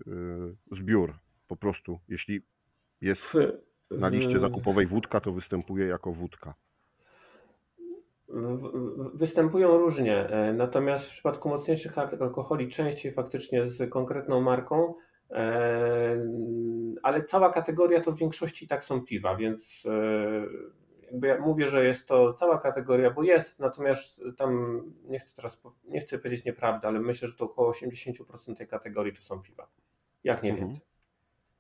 zbiór 0.72 1.14
po 1.48 1.56
prostu, 1.56 2.00
jeśli 2.10 2.42
jest 3.02 3.24
w, 3.24 3.34
na 4.00 4.10
liście 4.10 4.38
w- 4.38 4.42
zakupowej 4.42 4.86
wódka, 4.86 5.20
to 5.20 5.32
występuje 5.32 5.86
jako 5.88 6.12
wódka. 6.12 6.54
Występują 9.14 9.78
różnie, 9.78 10.30
e, 10.30 10.54
natomiast 10.54 11.06
w 11.06 11.10
przypadku 11.12 11.50
mocniejszych 11.50 11.98
al- 11.98 12.18
alkoholi 12.20 12.70
częściej 12.70 13.12
faktycznie 13.14 13.68
z 13.68 13.90
konkretną 13.92 14.42
marką, 14.42 14.94
e, 15.32 16.26
ale 17.04 17.24
cała 17.24 17.50
kategoria 17.54 18.02
to 18.02 18.12
w 18.12 18.18
większości 18.18 18.68
tak 18.68 18.84
są 18.84 19.02
piwa, 19.02 19.36
więc 19.36 19.84
e, 19.86 20.46
jakby 21.12 21.28
ja 21.28 21.40
mówię, 21.42 21.68
że 21.68 21.86
jest 21.86 22.08
to 22.08 22.34
cała 22.34 22.58
kategoria, 22.60 23.12
bo 23.12 23.24
jest, 23.24 23.60
natomiast 23.60 24.22
tam 24.38 24.82
nie 25.06 25.20
chcę 25.20 25.36
teraz, 25.36 25.62
nie 25.84 26.00
chcę 26.00 26.18
powiedzieć 26.18 26.46
nieprawdę, 26.46 26.88
ale 26.88 27.00
myślę, 27.00 27.28
że 27.28 27.34
to 27.34 27.46
około 27.46 27.72
80% 27.72 28.56
tej 28.58 28.68
kategorii 28.68 29.14
to 29.16 29.22
są 29.22 29.42
piwa, 29.42 29.68
jak 30.24 30.44
nie 30.44 30.50
Mhm. 30.52 30.68
więcej. 30.68 30.86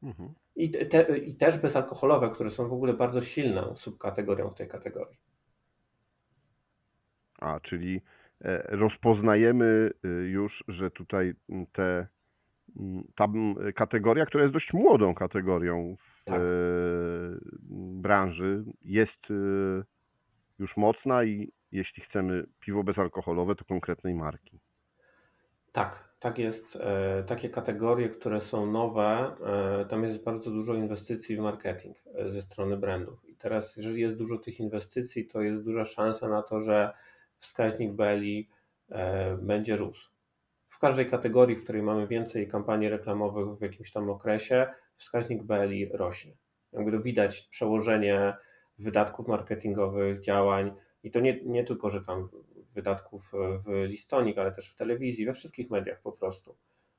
Mhm. 0.04 0.34
I, 0.56 0.72
te, 0.72 1.18
I 1.18 1.36
też 1.36 1.58
bezalkoholowe, 1.58 2.30
które 2.30 2.52
są 2.52 2.68
w 2.68 2.74
ogóle 2.74 2.94
bardzo 2.94 3.22
silną 3.22 3.76
subkategorią 3.76 4.50
w 4.50 4.56
tej 4.56 4.68
kategorii. 4.68 5.18
A, 7.40 7.60
czyli 7.60 8.02
e, 8.42 8.78
rozpoznajemy 8.78 9.90
y, 10.06 10.08
już, 10.10 10.64
że 10.68 10.92
tutaj 10.92 11.34
te, 11.72 12.08
ta 13.16 13.28
kategoria, 13.76 14.26
która 14.26 14.42
jest 14.42 14.54
dość 14.54 14.74
młodą 14.74 15.14
kategorią 15.14 15.96
w 16.00 16.24
Tak. 16.24 16.40
e, 16.40 16.42
branży, 18.02 18.64
jest 18.82 19.28
już 20.60 20.78
mocna 20.78 21.24
i 21.24 21.52
jeśli 21.72 22.04
chcemy 22.04 22.46
piwo 22.60 22.84
bezalkoholowe, 22.84 23.56
to 23.56 23.66
konkretnej 23.66 24.16
marki. 24.16 24.60
Tak, 25.72 26.13
tak 26.24 26.40
jest. 26.40 26.76
E, 26.76 27.24
Takie 27.28 27.50
kategorie, 27.50 28.10
które 28.10 28.42
są 28.42 28.72
nowe, 28.72 29.36
e, 29.82 29.86
tam 29.86 30.04
jest 30.04 30.24
bardzo 30.24 30.52
dużo 30.52 30.74
inwestycji 30.74 31.36
w 31.36 31.40
marketing 31.40 31.98
e, 32.16 32.30
ze 32.30 32.42
strony 32.42 32.78
brandów. 32.78 33.30
I 33.30 33.36
teraz, 33.36 33.78
jeżeli 33.78 34.02
jest 34.02 34.18
dużo 34.18 34.38
tych 34.38 34.60
inwestycji, 34.60 35.28
to 35.28 35.42
jest 35.42 35.64
duża 35.64 35.86
szansa 35.86 36.30
na 36.30 36.42
to, 36.42 36.62
że 36.62 36.94
wskaźnik 37.40 37.92
BLI 37.92 38.50
e, 38.92 39.38
będzie 39.38 39.78
rósł. 39.78 40.10
W 40.70 40.80
każdej 40.80 41.10
kategorii, 41.10 41.56
w 41.56 41.64
której 41.64 41.82
mamy 41.82 42.08
więcej 42.08 42.48
kampanii 42.48 42.90
reklamowych 42.90 43.58
w 43.58 43.62
jakimś 43.62 43.92
tam 43.92 44.10
okresie, 44.10 44.68
wskaźnik 44.98 45.44
BLI 45.44 45.90
rośnie. 45.94 46.34
Jakby 46.74 46.92
to 46.92 47.00
widać 47.00 47.42
przełożenie 47.42 48.34
wydatków 48.80 49.28
marketingowych, 49.28 50.22
działań 50.22 50.72
i 51.04 51.12
to 51.12 51.20
nie, 51.20 51.40
nie 51.46 51.64
tylko, 51.64 51.90
że 51.90 52.02
tam 52.02 52.30
wydatków 52.74 53.32
w 53.66 53.84
listonik, 53.88 54.38
ale 54.38 54.52
też 54.52 54.70
w 54.70 54.76
telewizji, 54.76 55.26
we 55.26 55.34
wszystkich 55.34 55.70
mediach 55.70 56.02
po 56.02 56.12
prostu. 56.12 56.56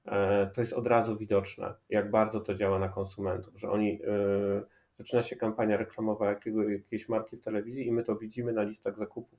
E, 0.07 0.47
To 0.55 0.61
jest 0.61 0.73
od 0.73 0.87
razu 0.87 1.17
widoczne, 1.17 1.75
jak 1.89 2.11
bardzo 2.11 2.41
to 2.41 2.55
działa 2.55 2.79
na 2.79 2.89
konsumentów, 2.89 3.55
że 3.57 3.71
oni 3.71 4.01
e, 4.03 4.63
zaczyna 4.99 5.23
się 5.23 5.37
kampania 5.37 5.77
reklamowa 5.77 6.31
jakiego, 6.31 6.69
jakiejś 6.69 7.09
marki 7.09 7.37
w 7.37 7.43
telewizji 7.43 7.87
i 7.87 7.93
my 7.93 8.05
to 8.05 8.17
widzimy 8.17 8.53
na 8.53 8.63
listach 8.63 8.99
zakupów, 8.99 9.39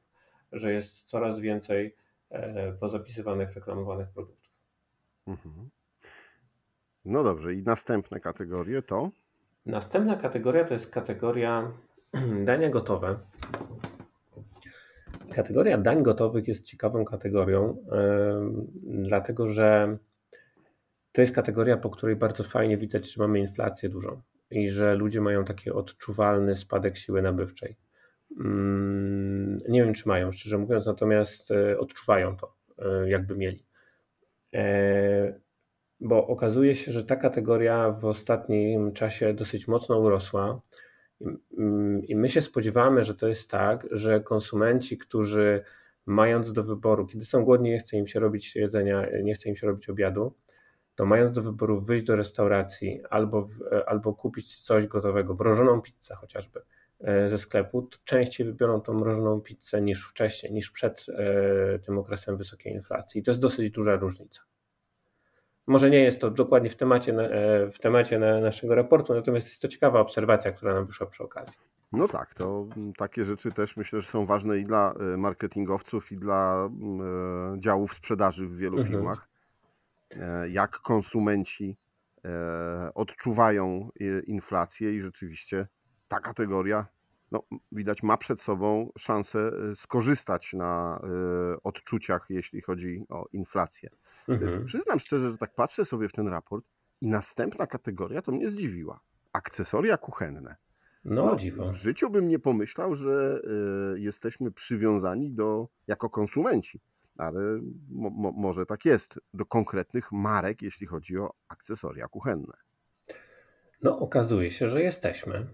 że 0.51 0.73
jest 0.73 1.03
coraz 1.03 1.39
więcej 1.39 1.95
e, 2.29 2.73
pozapisywanych, 2.73 3.55
reklamowanych 3.55 4.09
produktów. 4.09 4.53
Mhm. 5.27 5.69
No 7.05 7.23
dobrze, 7.23 7.53
i 7.53 7.63
następne 7.63 8.19
kategorie 8.19 8.81
to 8.81 9.11
Następna 9.65 10.15
kategoria 10.15 10.65
to 10.65 10.73
jest 10.73 10.89
kategoria 10.91 11.71
dania 12.45 12.69
gotowe. 12.69 13.19
Kategoria 15.35 15.77
dań 15.77 16.03
gotowych 16.03 16.47
jest 16.47 16.65
ciekawą 16.65 17.05
kategorią, 17.05 17.77
dlatego 18.83 19.47
że 19.47 19.97
to 21.11 21.21
jest 21.21 21.35
kategoria, 21.35 21.77
po 21.77 21.89
której 21.89 22.15
bardzo 22.15 22.43
fajnie 22.43 22.77
widać, 22.77 23.13
że 23.13 23.23
mamy 23.23 23.39
inflację 23.39 23.89
dużą 23.89 24.21
i 24.51 24.69
że 24.69 24.95
ludzie 24.95 25.21
mają 25.21 25.45
taki 25.45 25.71
odczuwalny 25.71 26.55
spadek 26.55 26.97
siły 26.97 27.21
nabywczej. 27.21 27.75
Mm, 28.39 29.59
Nie 29.69 29.83
wiem, 29.83 29.93
czy 29.93 30.07
mają, 30.07 30.31
szczerze 30.31 30.57
mówiąc, 30.57 30.85
natomiast 30.85 31.51
e, 31.51 31.79
odczuwają 31.79 32.37
to, 32.37 32.55
e, 32.79 33.09
jakby 33.09 33.35
mieli. 33.37 33.65
E, 34.53 35.39
Bo 35.99 36.27
okazuje 36.27 36.75
się, 36.75 36.91
że 36.91 37.03
ta 37.03 37.15
kategoria 37.15 37.91
w 37.91 38.05
ostatnim 38.05 38.93
czasie 38.93 39.33
dosyć 39.33 39.67
mocno 39.67 39.99
urosła. 39.99 40.61
I- 42.07 42.15
my 42.15 42.29
się 42.29 42.41
spodziewamy, 42.41 43.03
że 43.03 43.15
to 43.15 43.27
jest 43.27 43.51
tak, 43.51 43.87
że 43.91 44.21
konsumenci, 44.21 44.97
którzy 44.97 45.63
mając 46.05 46.53
do 46.53 46.63
wyboru, 46.63 47.07
kiedy 47.07 47.25
są 47.25 47.45
głodni, 47.45 47.69
nie 47.69 47.79
chce 47.79 47.97
im 47.97 48.07
się 48.07 48.19
robić 48.19 48.55
jedzenia, 48.55 49.07
nie 49.23 49.35
chce 49.35 49.49
im 49.49 49.55
się 49.55 49.67
robić 49.67 49.89
obiadu, 49.89 50.33
to 50.95 51.05
mając 51.05 51.31
do 51.31 51.41
wyboru 51.41 51.81
wyjść 51.81 52.05
do 52.05 52.15
restauracji 52.15 53.01
albo, 53.09 53.49
albo 53.85 54.13
kupić 54.13 54.57
coś 54.57 54.87
gotowego, 54.87 55.33
mrożoną 55.33 55.81
pizzę 55.81 56.15
chociażby 56.15 56.61
e, 57.01 57.29
ze 57.29 57.37
sklepu, 57.37 57.81
to 57.81 57.97
częściej 58.05 58.47
wybiorą 58.47 58.81
tą 58.81 58.93
mrożoną 58.93 59.41
pizzę 59.41 59.81
niż 59.81 60.09
wcześniej, 60.09 60.53
niż 60.53 60.71
przed 60.71 61.05
e, 61.09 61.79
tym 61.79 61.97
okresem 61.97 62.37
wysokiej 62.37 62.73
inflacji. 62.73 63.21
I 63.21 63.23
to 63.23 63.31
jest 63.31 63.41
dosyć 63.41 63.71
duża 63.71 63.95
różnica. 63.95 64.41
Może 65.67 65.89
nie 65.89 65.99
jest 65.99 66.21
to 66.21 66.31
dokładnie 66.31 66.69
w 66.69 66.75
temacie, 66.75 67.13
e, 67.13 67.71
w 67.71 67.79
temacie 67.79 68.19
na 68.19 68.39
naszego 68.39 68.75
raportu, 68.75 69.13
natomiast 69.13 69.47
jest 69.47 69.61
to 69.61 69.67
ciekawa 69.67 69.99
obserwacja, 69.99 70.51
która 70.51 70.73
nam 70.73 70.85
wyszła 70.85 71.07
przy 71.07 71.23
okazji. 71.23 71.57
No 71.91 72.07
tak, 72.07 72.33
to 72.33 72.67
mm, 72.77 72.93
takie 72.93 73.23
rzeczy 73.23 73.51
też 73.51 73.77
myślę, 73.77 74.01
że 74.01 74.07
są 74.07 74.25
ważne 74.25 74.57
i 74.57 74.63
dla 74.65 74.93
e, 74.93 75.17
marketingowców, 75.17 76.11
i 76.11 76.17
dla 76.17 76.69
mm, 76.81 77.01
e, 77.55 77.59
działów 77.59 77.93
sprzedaży 77.93 78.47
w 78.47 78.57
wielu 78.57 78.77
Mhm. 78.77 78.93
firmach. 78.93 79.27
Jak 80.49 80.71
konsumenci 80.71 81.77
odczuwają 82.95 83.89
inflację 84.27 84.93
i 84.93 85.01
rzeczywiście 85.01 85.67
ta 86.07 86.19
kategoria, 86.19 86.85
no, 87.31 87.43
widać, 87.71 88.03
ma 88.03 88.17
przed 88.17 88.41
sobą 88.41 88.91
szansę 88.97 89.51
e, 89.71 89.75
skorzystać 89.75 90.53
na 90.53 90.99
e, 91.03 91.63
odczuciach, 91.63 92.25
jeśli 92.29 92.61
chodzi 92.61 93.05
o 93.09 93.25
inflację. 93.33 93.89
E, 94.29 94.33
Mhm. 94.33 94.65
Przyznam 94.65 94.99
szczerze, 94.99 95.29
że 95.29 95.37
tak 95.37 95.55
patrzę 95.55 95.85
sobie 95.85 96.09
w 96.09 96.13
ten 96.13 96.27
raport 96.27 96.65
i 97.01 97.07
następna 97.07 97.67
kategoria 97.67 98.21
to 98.21 98.31
mnie 98.31 98.49
zdziwiła. 98.49 98.99
Akcesoria 99.33 99.97
kuchenne. 99.97 100.55
No, 101.05 101.25
No, 101.25 101.35
dziwo. 101.35 101.65
w 101.71 101.75
życiu 101.75 102.09
bym 102.09 102.27
nie 102.27 102.39
pomyślał, 102.39 102.95
że 102.95 103.41
y, 103.95 103.99
jesteśmy 103.99 104.51
przywiązani 104.51 105.31
do, 105.31 105.67
jako 105.87 106.09
konsumenci, 106.09 106.79
ale 107.17 107.39
mo, 107.89 108.09
mo, 108.09 108.31
może 108.31 108.65
tak 108.65 108.85
jest, 108.85 109.19
do 109.33 109.45
konkretnych 109.45 110.11
marek, 110.11 110.61
jeśli 110.61 110.87
chodzi 110.87 111.17
o 111.17 111.33
akcesoria 111.47 112.07
kuchenne. 112.07 112.53
No, 113.81 113.99
okazuje 113.99 114.51
się, 114.51 114.69
że 114.69 114.81
jesteśmy. 114.81 115.45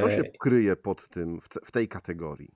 Co 0.00 0.10
się 0.10 0.20
E, 0.20 0.30
kryje 0.40 0.76
pod 0.76 1.08
tym, 1.08 1.40
w, 1.40 1.48
te, 1.48 1.60
w 1.64 1.70
tej 1.70 1.88
kategorii? 1.88 2.54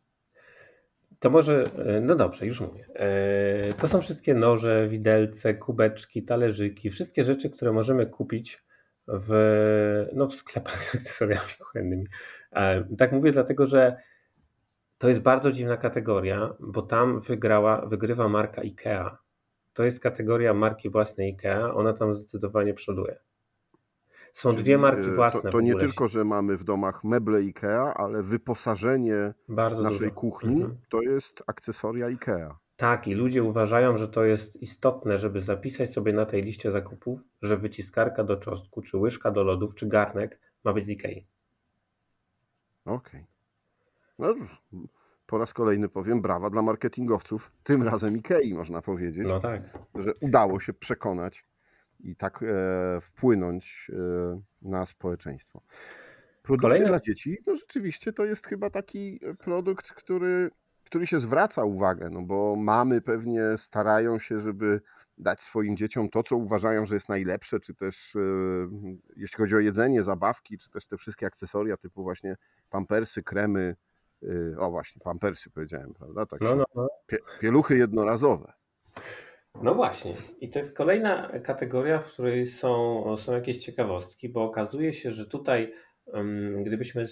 To 1.18 1.30
może, 1.30 1.64
e, 1.86 2.00
no 2.00 2.16
dobrze, 2.16 2.46
już 2.46 2.60
mówię. 2.60 2.86
E, 2.94 3.74
To 3.74 3.88
są 3.88 4.00
wszystkie 4.00 4.34
noże, 4.34 4.88
widelce, 4.88 5.54
kubeczki, 5.54 6.22
talerzyki, 6.22 6.90
wszystkie 6.90 7.24
rzeczy, 7.24 7.50
które 7.50 7.72
możemy 7.72 8.06
kupić 8.06 8.64
w, 9.08 10.06
no, 10.12 10.26
w 10.26 10.34
sklepach 10.34 10.84
z 10.84 10.94
akcesoriami 10.94 11.52
kuchennymi. 11.58 12.06
E, 12.52 12.84
Tak 12.98 13.12
mówię 13.12 13.32
dlatego, 13.32 13.66
że 13.66 13.96
to 14.98 15.08
jest 15.08 15.20
bardzo 15.20 15.52
dziwna 15.52 15.76
kategoria, 15.76 16.54
bo 16.60 16.82
tam 16.82 17.20
wygrała, 17.20 17.86
wygrywa 17.86 18.28
marka 18.28 18.62
IKEA. 18.62 19.10
To 19.72 19.84
jest 19.84 20.00
kategoria 20.00 20.54
marki 20.54 20.90
własnej 20.90 21.28
IKEA, 21.30 21.74
ona 21.74 21.92
tam 21.92 22.16
zdecydowanie 22.16 22.74
przoduje. 22.74 23.18
Są 24.34 24.50
Czyli, 24.50 24.62
dwie 24.62 24.78
marki 24.78 25.08
y, 25.08 25.14
własne 25.14 25.42
To, 25.42 25.50
to 25.50 25.60
nie 25.60 25.74
tylko, 25.74 26.08
że 26.08 26.24
mamy 26.24 26.56
w 26.56 26.64
domach 26.64 27.04
meble 27.04 27.38
IKEA, 27.38 27.92
ale 27.94 28.22
wyposażenie 28.22 29.34
Bardzo 29.48 29.82
naszej 29.82 30.08
dużo. 30.08 30.20
kuchni 30.20 30.54
Mhm. 30.62 30.78
to 30.88 31.02
jest 31.02 31.42
akcesoria 31.46 32.06
IKEA. 32.06 32.50
Tak, 32.76 33.06
i 33.08 33.14
ludzie 33.14 33.42
uważają, 33.42 33.96
że 33.98 34.08
to 34.08 34.24
jest 34.24 34.56
istotne, 34.56 35.18
żeby 35.18 35.42
zapisać 35.42 35.90
sobie 35.90 36.12
na 36.12 36.26
tej 36.26 36.42
liście 36.42 36.72
zakupów, 36.72 37.20
że 37.42 37.56
wyciskarka 37.56 38.24
do 38.24 38.36
czosnku, 38.36 38.82
czy 38.82 38.96
łyżka 38.96 39.30
do 39.30 39.42
lodów, 39.44 39.74
czy 39.74 39.86
garnek 39.86 40.40
ma 40.64 40.72
być 40.72 40.84
z 40.84 40.88
Ikei. 40.88 41.26
Okej. 42.84 43.26
No, 44.18 44.34
po 45.26 45.38
raz 45.38 45.52
kolejny 45.54 45.88
powiem 45.88 46.22
brawa 46.22 46.50
dla 46.50 46.62
marketingowców, 46.62 47.52
tym 47.62 47.82
razem 47.82 48.16
Ikei 48.16 48.54
można 48.54 48.82
powiedzieć, 48.82 49.24
No 49.28 49.40
tak. 49.40 49.62
że 49.94 50.14
udało 50.14 50.60
się 50.60 50.72
przekonać 50.72 51.44
i 52.00 52.16
tak 52.16 52.42
e, 52.42 53.00
wpłynąć 53.00 53.90
e, 53.92 54.40
na 54.62 54.86
społeczeństwo. 54.86 55.62
Produkty 56.42 56.62
Kolejne- 56.62 56.86
dla 56.86 57.00
dzieci, 57.00 57.38
no 57.46 57.54
rzeczywiście 57.54 58.12
to 58.12 58.24
jest 58.24 58.46
chyba 58.46 58.70
taki 58.70 59.20
produkt, 59.38 59.92
który, 59.92 60.50
który 60.84 61.06
się 61.06 61.20
zwraca 61.20 61.64
uwagę, 61.64 62.10
no 62.10 62.22
bo 62.22 62.56
mamy 62.56 63.00
pewnie 63.00 63.42
starają 63.56 64.18
się, 64.18 64.40
żeby 64.40 64.80
dać 65.18 65.42
swoim 65.42 65.76
dzieciom 65.76 66.08
to, 66.08 66.22
co 66.22 66.36
uważają, 66.36 66.86
że 66.86 66.94
jest 66.94 67.08
najlepsze, 67.08 67.60
czy 67.60 67.74
też 67.74 68.16
e, 68.16 68.20
jeśli 69.16 69.36
chodzi 69.36 69.56
o 69.56 69.58
jedzenie, 69.58 70.02
zabawki, 70.02 70.58
czy 70.58 70.70
też 70.70 70.86
te 70.86 70.96
wszystkie 70.96 71.26
akcesoria 71.26 71.76
typu 71.76 72.02
właśnie 72.02 72.36
pampersy, 72.70 73.22
kremy, 73.22 73.76
e, 74.22 74.58
o 74.58 74.70
właśnie, 74.70 75.00
pampersy 75.04 75.50
powiedziałem, 75.50 75.94
prawda? 75.94 76.26
Tak 76.26 76.40
No, 76.40 76.56
no, 76.56 76.64
no. 76.74 76.88
Pie, 77.06 77.18
pieluchy 77.40 77.76
jednorazowe. 77.76 78.52
No 79.54 79.74
właśnie. 79.74 80.14
I 80.40 80.50
to 80.50 80.58
jest 80.58 80.76
kolejna 80.76 81.28
kategoria, 81.44 81.98
w 81.98 82.12
której 82.12 82.46
są, 82.46 83.04
są 83.16 83.32
jakieś 83.34 83.58
ciekawostki, 83.58 84.28
bo 84.28 84.44
okazuje 84.44 84.94
się, 84.94 85.12
że 85.12 85.26
tutaj, 85.26 85.74
gdybyśmy 86.64 87.06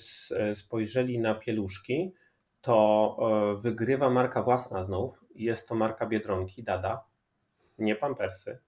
spojrzeli 0.54 1.18
na 1.18 1.34
pieluszki, 1.34 2.14
to 2.60 3.16
e, 3.20 3.60
wygrywa 3.62 4.10
marka 4.10 4.42
własna 4.42 4.84
znów. 4.84 5.24
Jest 5.34 5.68
to 5.68 5.74
marka 5.74 6.06
Biedronki, 6.06 6.62
Dada, 6.62 7.04
nie 7.78 7.96
Pampersy. 7.96 8.58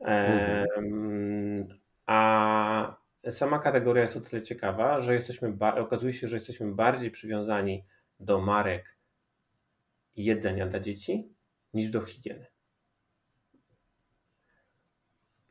Em, 0.00 1.78
A 2.06 2.96
sama 3.30 3.58
kategoria 3.58 4.02
jest 4.02 4.16
o 4.16 4.20
tyle 4.20 4.42
ciekawa, 4.42 5.00
że 5.00 5.14
jesteśmy, 5.14 5.56
okazuje 5.60 6.14
się, 6.14 6.28
że 6.28 6.36
jesteśmy 6.36 6.74
bardziej 6.74 7.10
przywiązani 7.10 7.84
do 8.20 8.40
marek 8.40 8.96
jedzenia 10.16 10.66
dla 10.66 10.80
dzieci 10.80 11.34
niż 11.74 11.90
do 11.90 12.00
higieny. 12.00 12.51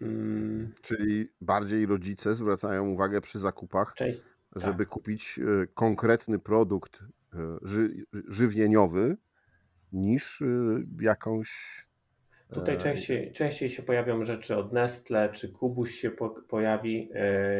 Mm, 0.01 0.71
Czyli 0.81 1.29
bardziej 1.41 1.85
rodzice 1.85 2.35
zwracają 2.35 2.89
uwagę 2.89 3.21
przy 3.21 3.39
zakupach, 3.39 3.93
Część, 3.93 4.21
żeby 4.55 4.85
kupić 4.85 5.39
e, 5.39 5.67
konkretny 5.67 6.39
produkt 6.39 7.03
e, 7.33 7.37
ży, 7.61 8.05
żywieniowy 8.27 9.17
niż 9.91 10.41
e, 10.41 10.45
jakąś. 11.01 11.51
tutaj 12.53 12.77
częściej, 12.77 13.33
częściej 13.33 13.69
się 13.69 13.83
pojawią 13.83 14.25
rzeczy 14.25 14.57
od 14.57 14.73
Nestle, 14.73 15.29
czy 15.31 15.49
Kubuś 15.51 15.95
się 15.95 16.11
po, 16.11 16.29
pojawi, 16.29 17.09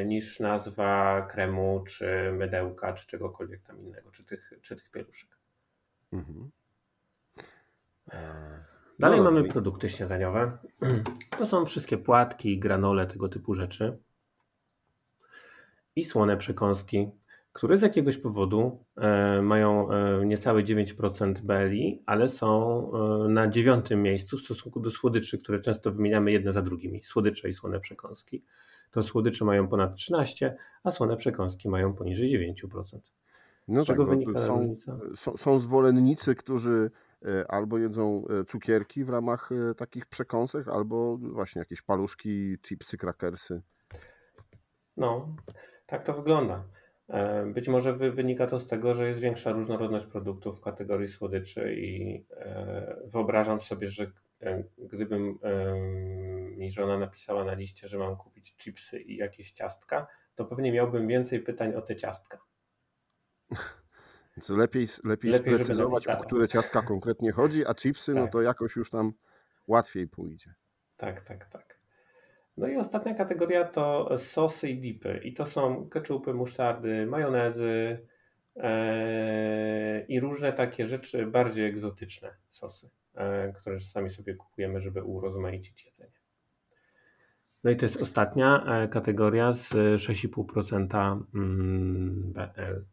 niż 0.05 0.39
nazwa 0.39 1.21
kremu, 1.31 1.83
czy 1.87 2.31
mydełka, 2.37 2.93
czy 2.93 3.07
czegokolwiek 3.07 3.63
tam 3.63 3.81
innego, 3.81 4.11
czy 4.11 4.25
tych, 4.25 4.53
czy 4.61 4.75
tych 4.75 4.91
pieluszek. 4.91 5.29
Mhm. 6.13 6.51
Dalej 9.01 9.17
No 9.17 9.31
mamy 9.31 9.43
produkty 9.43 9.89
śniadaniowe. 9.89 10.51
To 11.37 11.45
są 11.45 11.65
wszystkie 11.65 11.97
płatki, 11.97 12.59
granole, 12.59 13.07
tego 13.07 13.29
typu 13.29 13.53
rzeczy. 13.53 13.97
I 15.95 16.03
słone 16.03 16.37
przekąski, 16.37 17.09
które 17.53 17.77
z 17.77 17.81
jakiegoś 17.81 18.17
powodu 18.17 18.83
e, 18.97 19.41
mają 19.41 19.91
e, 19.91 20.25
niecałe 20.25 20.63
9% 20.63 21.33
BLI, 21.41 22.03
ale 22.05 22.29
są 22.29 22.91
e, 23.25 23.27
na 23.29 23.47
dziewiątym 23.47 24.01
miejscu 24.01 24.37
w 24.37 24.41
stosunku 24.41 24.79
do 24.79 24.91
słodyczy, 24.91 25.39
które 25.39 25.59
często 25.59 25.91
wymieniamy 25.91 26.31
jedne 26.31 26.53
za 26.53 26.61
drugimi. 26.61 27.03
Słodycze 27.03 27.49
i 27.49 27.53
słone 27.53 27.79
przekąski. 27.79 28.43
To 28.91 29.03
słodycze 29.03 29.45
mają 29.45 29.67
ponad 29.67 29.95
13, 29.95 30.57
a 30.83 30.91
słone 30.91 31.17
przekąski 31.17 31.69
mają 31.69 31.93
poniżej 31.93 32.53
9%. 32.55 32.99
No 33.67 33.83
Z 33.83 33.87
czego 33.87 34.05
bo 34.05 34.09
wynika 34.09 34.39
są, 34.39 34.55
różnica? 34.55 34.97
są, 35.15 35.37
są 35.37 35.59
zwolennicy, 35.59 36.35
którzy 36.35 36.91
albo 37.47 37.77
jedzą 37.77 38.23
e, 38.29 38.43
cukierki 38.43 39.03
w 39.03 39.09
ramach 39.09 39.49
e, 39.51 39.75
takich 39.75 40.05
przekąsek, 40.05 40.67
albo 40.67 41.17
właśnie 41.17 41.59
jakieś 41.59 41.81
paluszki, 41.81 42.57
chipsy, 42.61 42.97
krakersy. 42.97 43.61
No, 44.97 45.35
tak 45.85 46.03
to 46.05 46.13
wygląda. 46.13 46.63
E, 47.09 47.45
Być 47.45 47.67
może 47.67 47.93
wy- 47.97 48.11
wynika 48.11 48.47
to 48.47 48.59
z 48.59 48.67
tego, 48.67 48.93
że 48.93 49.07
jest 49.07 49.19
większa 49.19 49.51
różnorodność 49.51 50.05
produktów 50.05 50.57
w 50.57 50.61
kategorii 50.61 51.07
słodyczy 51.07 51.75
i 51.75 52.25
e, 52.31 52.97
wyobrażam 53.05 53.61
sobie, 53.61 53.89
że 53.89 54.11
e, 54.41 54.63
gdybym 54.77 55.39
e, 55.43 55.75
mi 56.57 56.71
żona 56.71 56.97
napisała 56.99 57.43
na 57.45 57.53
liście, 57.53 57.87
że 57.87 57.97
mam 57.97 58.17
kupić 58.17 58.55
chipsy 58.57 58.99
i 59.01 59.17
jakieś 59.17 59.51
ciastka, 59.51 60.07
to 60.35 60.45
pewnie 60.45 60.71
miałbym 60.71 61.07
więcej 61.07 61.39
pytań 61.39 61.75
o 61.75 61.81
te 61.81 61.95
ciastka. 61.95 62.37
Więc 64.37 64.49
lepiej, 64.49 64.87
lepiej, 65.03 65.31
Lepiej, 65.31 65.53
sprecyzować, 65.53 66.07
o 66.07 66.17
które 66.17 66.47
ciastka 66.47 66.81
konkretnie 66.81 67.31
chodzi, 67.31 67.65
a 67.65 67.73
chipsy, 67.73 68.13
no 68.13 68.21
Tak. 68.21 68.31
to 68.31 68.41
jakoś 68.41 68.75
już 68.75 68.89
tam 68.89 69.13
łatwiej 69.67 70.07
pójdzie. 70.07 70.53
Tak, 70.97 71.21
tak, 71.21 71.49
tak. 71.49 71.81
No 72.57 72.67
i 72.67 72.77
ostatnia 72.77 73.13
kategoria 73.13 73.65
to 73.65 74.17
sosy 74.17 74.69
i 74.69 74.79
dipy. 74.79 75.21
I 75.23 75.33
to 75.33 75.45
są 75.45 75.89
keczupy, 75.89 76.33
musztardy, 76.33 77.05
majonezy 77.05 77.99
e, 78.55 80.05
i 80.07 80.19
różne 80.19 80.53
takie 80.53 80.87
rzeczy 80.87 81.25
bardziej 81.25 81.65
egzotyczne 81.65 82.35
sosy, 82.49 82.89
e, 83.15 83.53
które 83.53 83.79
czasami 83.79 84.09
sobie 84.09 84.35
kupujemy, 84.35 84.81
żeby 84.81 85.03
urozmaicić 85.03 85.85
jedzenie. 85.85 86.11
No 87.63 87.71
i 87.71 87.75
to 87.75 87.85
jest 87.85 88.01
ostatnia 88.01 88.63
e, 88.65 88.87
kategoria 88.87 89.53
z 89.53 89.69
6,5% 89.73 91.23
mm, 91.35 92.33
BLI. 92.33 92.90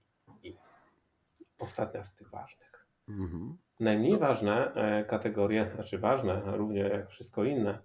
Ostatnia 1.58 2.04
z 2.04 2.14
tych 2.14 2.30
ważnych. 2.30 2.86
Mhm. 3.08 3.56
Najmniej 3.80 4.18
ważne 4.18 4.74
e, 4.74 5.04
kategorie, 5.04 5.70
znaczy 5.74 5.98
ważne, 5.98 6.42
równie 6.44 6.80
jak 6.80 7.10
wszystko 7.10 7.44
inne, 7.44 7.78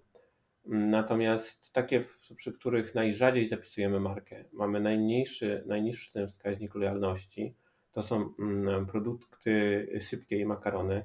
natomiast 0.66 1.72
takie, 1.72 2.04
przy 2.36 2.52
których 2.52 2.94
najrzadziej 2.94 3.48
zapisujemy 3.48 4.00
markę, 4.00 4.44
mamy 4.52 4.80
najmniejszy, 4.80 5.64
najniższy 5.66 6.26
wskaźnik 6.26 6.74
lojalności, 6.74 7.54
to 7.92 8.02
są 8.02 8.34
mm, 8.38 8.86
produkty 8.86 9.86
sypkie 10.00 10.38
i 10.38 10.46
makarony, 10.46 11.04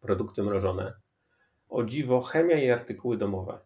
produkty 0.00 0.42
mrożone, 0.42 0.92
o 1.68 1.84
dziwo 1.84 2.20
chemia 2.20 2.56
i 2.56 2.70
artykuły 2.70 3.16
domowe 3.16 3.58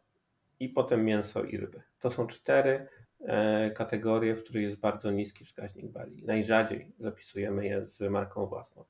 i 0.61 0.69
potem 0.69 1.05
mięso 1.05 1.45
i 1.45 1.57
ryby. 1.57 1.83
To 1.99 2.11
są 2.11 2.27
cztery 2.27 2.89
e, 3.27 3.71
kategorie, 3.71 4.35
w 4.35 4.45
których 4.45 4.63
jest 4.63 4.77
bardzo 4.77 5.11
niski 5.11 5.45
wskaźnik 5.45 5.87
BALI. 5.87 6.25
Najrzadziej 6.25 6.93
zapisujemy 6.95 7.67
je 7.67 7.87
z 7.87 8.01
marką 8.01 8.47
własną. 8.47 8.85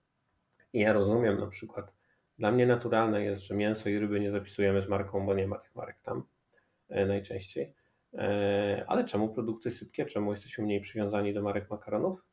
I 0.73 0.81
ja 0.81 0.93
rozumiem 0.93 1.41
na 1.41 1.47
przykład, 1.47 1.95
dla 2.39 2.53
mnie 2.53 2.67
naturalne 2.67 3.25
jest, 3.25 3.43
że 3.43 3.55
mięso 3.55 3.89
i 3.89 3.99
ryby 3.99 4.21
nie 4.21 4.31
zapisujemy 4.31 4.83
z 4.83 4.89
marką, 4.89 5.27
bo 5.27 5.35
nie 5.35 5.47
ma 5.47 5.59
tych 5.59 5.75
marek 5.75 6.01
tam 6.03 6.23
e, 6.89 7.07
najczęściej. 7.07 7.75
E, 8.15 8.85
Ale 8.87 9.05
czemu 9.05 9.29
produkty 9.29 9.71
sypkie? 9.71 10.07
Czemu 10.07 10.33
jesteśmy 10.33 10.65
mniej 10.65 10.81
przywiązani 10.81 11.35
do 11.35 11.43
marek 11.43 11.71
makaronów? 11.71 12.27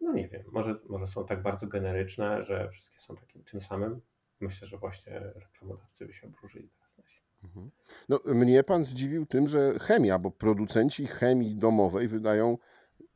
No 0.00 0.12
nie 0.12 0.28
wiem, 0.28 0.42
może, 0.52 0.74
może 0.88 1.06
są 1.06 1.26
tak 1.26 1.42
bardzo 1.42 1.66
generyczne, 1.66 2.42
że 2.42 2.70
wszystkie 2.70 2.98
są 2.98 3.16
takim 3.16 3.44
tym 3.44 3.62
samym. 3.62 4.00
Myślę, 4.40 4.68
że 4.68 4.78
właśnie 4.78 5.20
reklamodawcy 5.20 6.06
by 6.06 6.12
się 6.12 6.26
obróżyli 6.26 6.68
teraz 6.68 6.98
nasi. 6.98 7.22
Mhm. 7.44 7.70
No, 8.08 8.20
mnie 8.24 8.64
pan 8.64 8.84
zdziwił 8.84 9.26
tym, 9.26 9.46
że 9.46 9.78
chemia, 9.78 10.18
bo 10.18 10.30
producenci 10.30 11.06
chemii 11.06 11.56
domowej 11.56 12.08
wydają 12.08 12.58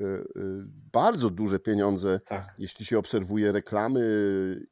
e, 0.00 0.04
e, 0.04 0.22
bardzo 0.92 1.30
duże 1.30 1.58
pieniądze, 1.58 2.20
Tak, 2.26 2.54
jeśli 2.58 2.86
się 2.86 2.98
obserwuje 2.98 3.52
reklamy 3.52 4.00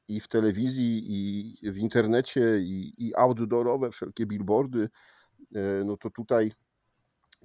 i 0.09 0.21
w 0.21 0.29
telewizji, 0.29 1.03
i 1.07 1.71
w 1.73 1.79
internecie, 1.79 2.59
i, 2.59 2.95
i 2.99 3.17
outdoorowe, 3.17 3.91
wszelkie 3.91 4.27
billboardy, 4.27 4.89
e, 5.55 5.85
no 5.85 5.97
to 5.97 6.11
tutaj 6.11 6.53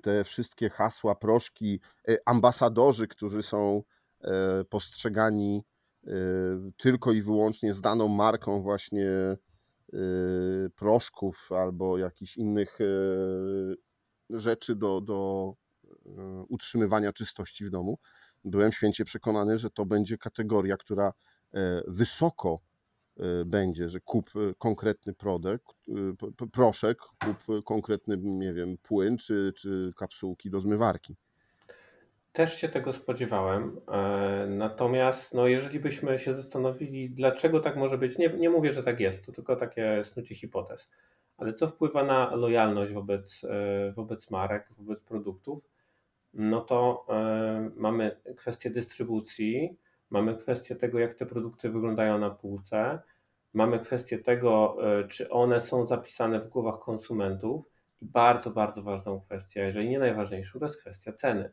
te 0.02 0.24
wszystkie 0.24 0.70
hasła, 0.70 1.16
proszki, 1.16 1.82
ambasadorzy, 2.26 3.08
którzy 3.08 3.44
są 3.44 3.84
postrzegani 4.70 5.64
tylko 6.78 7.12
i 7.12 7.22
wyłącznie 7.22 7.74
z 7.74 7.82
daną 7.82 8.08
marką 8.08 8.62
właśnie 8.62 9.08
proszków 10.76 11.52
albo 11.52 11.98
jakichś 11.98 12.38
innych 12.38 12.82
e, 12.82 12.86
rzeczy 14.30 14.76
do, 14.76 15.02
do 15.02 15.54
e, 15.86 16.46
utrzymywania 16.50 17.14
czystości 17.14 17.66
w 17.66 17.70
domu. 17.70 18.00
Byłem 18.44 18.72
święcie 18.72 19.06
przekonany, 19.06 19.58
że 19.58 19.70
to 19.70 19.86
będzie 19.86 20.18
kategoria, 20.18 20.78
która 20.78 21.14
e, 21.54 21.82
wysoko 21.88 22.60
e, 23.18 23.46
będzie, 23.46 23.90
że 23.90 24.00
kup 24.00 24.30
e, 24.36 24.54
konkretny 24.58 25.14
produkt, 25.14 25.76
proszek, 26.52 26.98
kup 27.00 27.64
konkretny, 27.66 28.18
nie 28.18 28.54
wiem, 28.54 28.78
płyn 28.78 29.18
czy, 29.18 29.54
czy 29.56 29.94
kapsułki 29.98 30.50
do 30.50 30.62
zmywarki. 30.62 31.16
Też 32.34 32.54
się 32.62 32.70
tego 32.70 32.94
spodziewałem. 32.94 33.82
e, 33.92 34.48
Natomiast, 34.50 35.34
no, 35.34 35.48
jeżeli 35.48 35.80
byśmy 35.80 36.20
się 36.20 36.34
zastanowili, 36.34 37.10
dlaczego 37.10 37.60
tak 37.60 37.76
może 37.76 37.98
być, 37.98 38.18
nie, 38.18 38.30
nie 38.30 38.50
mówię, 38.50 38.72
że 38.72 38.84
tak 38.84 39.00
jest, 39.00 39.26
to 39.26 39.32
tylko 39.32 39.56
takie 39.56 40.02
snucie 40.06 40.36
hipotez, 40.36 40.92
ale 41.38 41.54
co 41.54 41.68
wpływa 41.68 42.04
na 42.04 42.36
lojalność 42.36 42.94
wobec, 42.94 43.42
e, 43.44 43.92
wobec 43.92 44.30
marek, 44.32 44.70
wobec 44.78 45.02
produktów, 45.02 45.64
no 46.34 46.62
to 46.62 47.06
e, 47.10 47.70
mamy 47.76 48.18
kwestię 48.38 48.70
dystrybucji, 48.70 49.78
mamy 50.10 50.36
kwestię 50.38 50.76
tego, 50.76 51.00
jak 51.00 51.16
te 51.16 51.26
produkty 51.26 51.70
wyglądają 51.70 52.18
na 52.18 52.30
półce, 52.30 53.00
mamy 53.54 53.80
kwestię 53.80 54.20
tego, 54.20 54.78
czy 55.10 55.30
one 55.30 55.62
są 55.62 55.86
zapisane 55.86 56.40
w 56.40 56.50
głowach 56.50 56.80
konsumentów 56.80 57.66
i 58.02 58.06
bardzo, 58.06 58.52
bardzo 58.52 58.84
ważną 58.84 59.22
kwestią, 59.22 59.62
jeżeli 59.62 59.90
nie 59.90 60.00
najważniejszą, 60.00 60.60
to 60.60 60.66
jest 60.66 60.82
kwestia 60.82 61.14
ceny. 61.14 61.52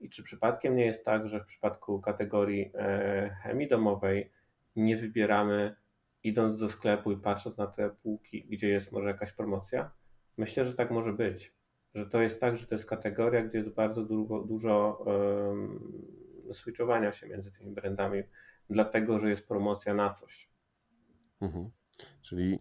I 0.00 0.10
czy 0.10 0.22
przypadkiem 0.22 0.76
nie 0.76 0.86
jest 0.86 1.04
tak, 1.04 1.28
że 1.28 1.40
w 1.40 1.46
przypadku 1.46 2.00
kategorii 2.00 2.70
e, 2.74 3.36
chemii 3.42 3.68
domowej 3.68 4.30
nie 4.76 4.96
wybieramy, 4.96 5.76
idąc 6.22 6.60
do 6.60 6.68
sklepu 6.68 7.12
i 7.12 7.16
patrząc 7.16 7.56
na 7.56 7.66
te 7.66 7.90
półki, 7.90 8.46
gdzie 8.50 8.68
jest 8.68 8.92
może 8.92 9.08
jakaś 9.08 9.32
promocja? 9.32 9.90
Myślę, 10.36 10.64
że 10.64 10.74
tak 10.74 10.90
może 10.90 11.12
być. 11.12 11.54
Że 11.94 12.06
to 12.06 12.22
jest 12.22 12.40
tak, 12.40 12.56
że 12.56 12.66
to 12.66 12.74
jest 12.74 12.86
kategoria, 12.86 13.42
gdzie 13.42 13.58
jest 13.58 13.74
bardzo 13.74 14.04
dużo, 14.04 14.38
dużo 14.40 15.04
um, 15.06 15.92
switchowania 16.52 17.12
się 17.12 17.28
między 17.28 17.52
tymi 17.52 17.70
brandami, 17.70 18.22
dlatego 18.70 19.18
że 19.18 19.30
jest 19.30 19.48
promocja 19.48 19.94
na 19.94 20.10
coś. 20.10 20.50
Mhm. 21.40 21.70
Czyli 22.22 22.58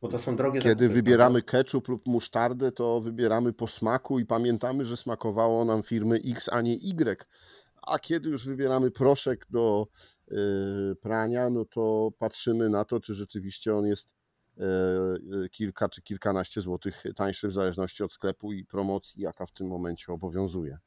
Bo 0.00 0.08
to 0.08 0.18
są 0.18 0.36
drogie 0.36 0.60
kiedy 0.60 0.88
wybieramy 0.88 1.42
ketchup 1.42 1.88
lub 1.88 2.06
musztardę, 2.06 2.72
to 2.72 3.00
wybieramy 3.00 3.52
po 3.52 3.66
smaku 3.66 4.18
i 4.18 4.26
pamiętamy, 4.26 4.84
że 4.84 4.96
smakowało 4.96 5.64
nam 5.64 5.82
firmy 5.82 6.20
X, 6.24 6.48
a 6.52 6.60
nie 6.60 6.74
Y. 6.74 7.26
A 7.82 7.98
kiedy 7.98 8.28
już 8.28 8.46
wybieramy 8.46 8.90
proszek 8.90 9.46
do 9.50 9.86
yy, 10.30 10.96
prania, 11.00 11.50
no 11.50 11.64
to 11.64 12.10
patrzymy 12.18 12.68
na 12.68 12.84
to, 12.84 13.00
czy 13.00 13.14
rzeczywiście 13.14 13.74
on 13.74 13.86
jest 13.86 14.14
yy, 14.56 15.48
kilka 15.50 15.88
czy 15.88 16.02
kilkanaście 16.02 16.60
złotych 16.60 17.02
tańszy 17.16 17.48
w 17.48 17.52
zależności 17.52 18.02
od 18.02 18.12
sklepu 18.12 18.52
i 18.52 18.64
promocji, 18.64 19.22
jaka 19.22 19.46
w 19.46 19.52
tym 19.52 19.66
momencie 19.66 20.12
obowiązuje. 20.12 20.78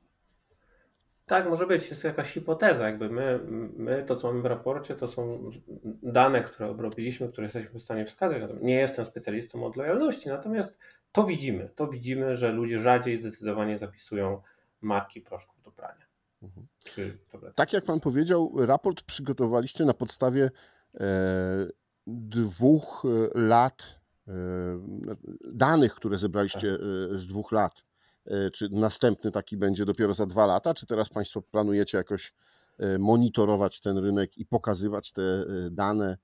Tak, 1.30 1.50
może 1.50 1.68
być. 1.68 1.90
Jest 1.90 2.04
jakaś 2.04 2.34
hipoteza. 2.34 2.86
Jakby 2.86 3.10
my, 3.10 3.40
my, 3.78 4.04
to 4.08 4.16
co 4.16 4.28
mamy 4.28 4.42
w 4.42 4.46
raporcie, 4.46 4.96
to 4.96 5.08
są 5.08 5.50
dane, 6.04 6.44
które 6.44 6.70
obrobiliśmy, 6.70 7.30
które 7.30 7.46
jesteśmy 7.46 7.80
w 7.80 7.84
stanie 7.84 8.06
wskazać. 8.06 8.42
Nie 8.62 8.76
jestem 8.76 9.06
specjalistą 9.06 9.66
od 9.66 9.76
lojalności, 9.76 10.30
natomiast 10.30 10.80
to 11.12 11.24
widzimy. 11.24 11.70
To 11.76 11.88
widzimy, 11.88 12.38
że 12.38 12.52
ludzie 12.52 12.82
rzadziej 12.82 13.22
zdecydowanie 13.22 13.78
zapisują 13.78 14.42
marki 14.82 15.22
proszków 15.22 15.64
do 15.64 15.72
prania. 15.72 16.06
Mhm. 16.44 16.68
Tak 17.56 17.74
jak 17.74 17.84
Pan 17.84 18.00
powiedział, 18.00 18.54
raport 18.58 19.04
przygotowaliście 19.04 19.86
na 19.86 19.94
podstawie 19.94 20.52
e, 21.00 21.68
dwóch 22.08 23.06
e, 23.06 23.40
lat, 23.40 24.00
e, 24.28 24.32
danych, 25.52 25.94
które 25.96 26.18
zebraliście 26.18 26.70
e, 26.70 26.78
z 27.18 27.28
dwóch 27.28 27.52
lat. 27.52 27.89
E, 28.30 28.52
Czy 28.52 28.70
następny 28.72 29.32
taki 29.32 29.58
będzie 29.58 29.86
dopiero 29.86 30.14
za 30.14 30.26
dwa 30.26 30.46
lata, 30.46 30.74
czy 30.74 30.86
teraz 30.86 31.10
Państwo 31.10 31.42
planujecie 31.42 31.98
jakoś 31.98 32.34
e, 32.80 32.98
monitorować 33.00 33.82
ten 33.82 33.98
rynek 33.98 34.38
i 34.38 34.46
pokazywać 34.46 35.12
te 35.12 35.22
e, 35.22 35.46
dane 35.72 36.18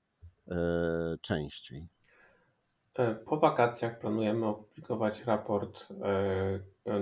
częściej? 1.20 1.88
Po 3.26 3.36
wakacjach 3.36 3.98
planujemy 3.98 4.46
opublikować 4.46 5.24
raport 5.24 5.86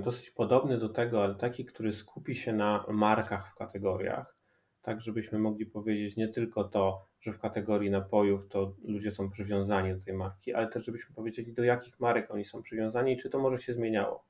dosyć 0.02 0.30
podobny 0.30 0.78
do 0.78 0.88
tego, 0.88 1.24
ale 1.24 1.34
taki, 1.34 1.64
który 1.64 1.92
skupi 1.92 2.36
się 2.36 2.52
na 2.52 2.84
markach 2.88 3.50
w 3.50 3.54
kategoriach, 3.54 4.36
tak 4.82 5.00
żebyśmy 5.00 5.38
mogli 5.38 5.66
powiedzieć 5.66 6.16
nie 6.16 6.28
tylko 6.28 6.64
to, 6.64 7.06
że 7.20 7.32
w 7.32 7.38
kategorii 7.38 7.90
napojów 7.90 8.48
to 8.48 8.74
ludzie 8.84 9.10
są 9.10 9.30
przywiązani 9.30 9.94
do 9.94 10.04
tej 10.04 10.14
marki, 10.14 10.54
ale 10.54 10.68
też 10.68 10.84
żebyśmy 10.84 11.14
powiedzieli 11.14 11.52
do 11.52 11.64
jakich 11.64 12.00
marek 12.00 12.30
oni 12.30 12.44
są 12.44 12.62
przywiązani 12.62 13.12
i 13.12 13.16
czy 13.16 13.30
to 13.30 13.38
może 13.38 13.58
się 13.58 13.74
zmieniało. 13.74 14.24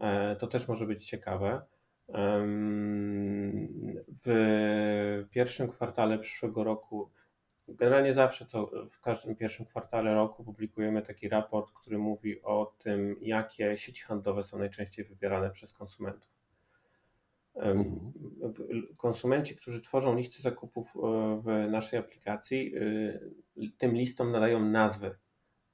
E, 0.00 0.36
To 0.36 0.46
też 0.46 0.68
może 0.68 0.86
być 0.86 1.06
ciekawe. 1.06 1.62
W 4.24 5.24
pierwszym 5.30 5.68
kwartale 5.68 6.18
przyszłego 6.18 6.64
roku 6.64 7.10
Generalnie 7.68 8.14
zawsze 8.14 8.46
co 8.46 8.70
w 8.90 9.00
każdym 9.00 9.36
pierwszym 9.36 9.66
kwartale 9.66 10.14
roku 10.14 10.44
publikujemy 10.44 11.02
taki 11.02 11.28
raport, 11.28 11.72
który 11.72 11.98
mówi 11.98 12.42
o 12.42 12.74
tym, 12.78 13.16
jakie 13.20 13.76
sieci 13.76 14.04
handlowe 14.04 14.44
są 14.44 14.58
najczęściej 14.58 15.04
wybierane 15.04 15.50
przez 15.50 15.72
konsumentów. 15.72 16.36
Konsumenci, 18.96 19.56
którzy 19.56 19.82
tworzą 19.82 20.16
listy 20.16 20.42
zakupów 20.42 20.96
e, 20.96 21.00
w 21.44 21.70
naszej 21.70 21.98
aplikacji, 21.98 22.76
y, 22.76 23.20
tym 23.78 23.94
listom 23.94 24.32
nadają 24.32 24.60
nazwy. 24.60 25.14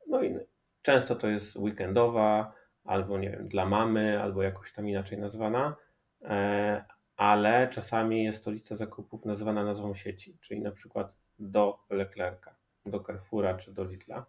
No 0.07 0.23
i 0.23 0.39
często 0.83 1.17
to 1.17 1.29
jest 1.29 1.57
weekendowa, 1.57 2.53
albo 2.85 3.19
nie 3.19 3.31
wiem, 3.31 3.49
dla 3.49 3.67
mamy, 3.67 4.23
albo 4.23 4.43
jakoś 4.43 4.73
tam 4.73 4.89
inaczej 4.89 5.19
nazwana, 5.19 5.77
e, 6.23 6.85
ale 7.17 7.69
czasami 7.69 8.25
jest 8.25 8.45
to 8.45 8.51
lista 8.51 8.77
zakupów 8.77 9.25
nazywana 9.25 9.65
nazwą 9.65 9.95
sieci, 9.95 10.39
czyli 10.41 10.61
na 10.61 10.71
przykład 10.71 11.15
do 11.39 11.79
Leclerca, 11.91 12.55
do 12.87 13.01
Carrefoura 13.01 13.55
czy 13.55 13.73
do 13.73 13.85
Lidla. 13.85 14.27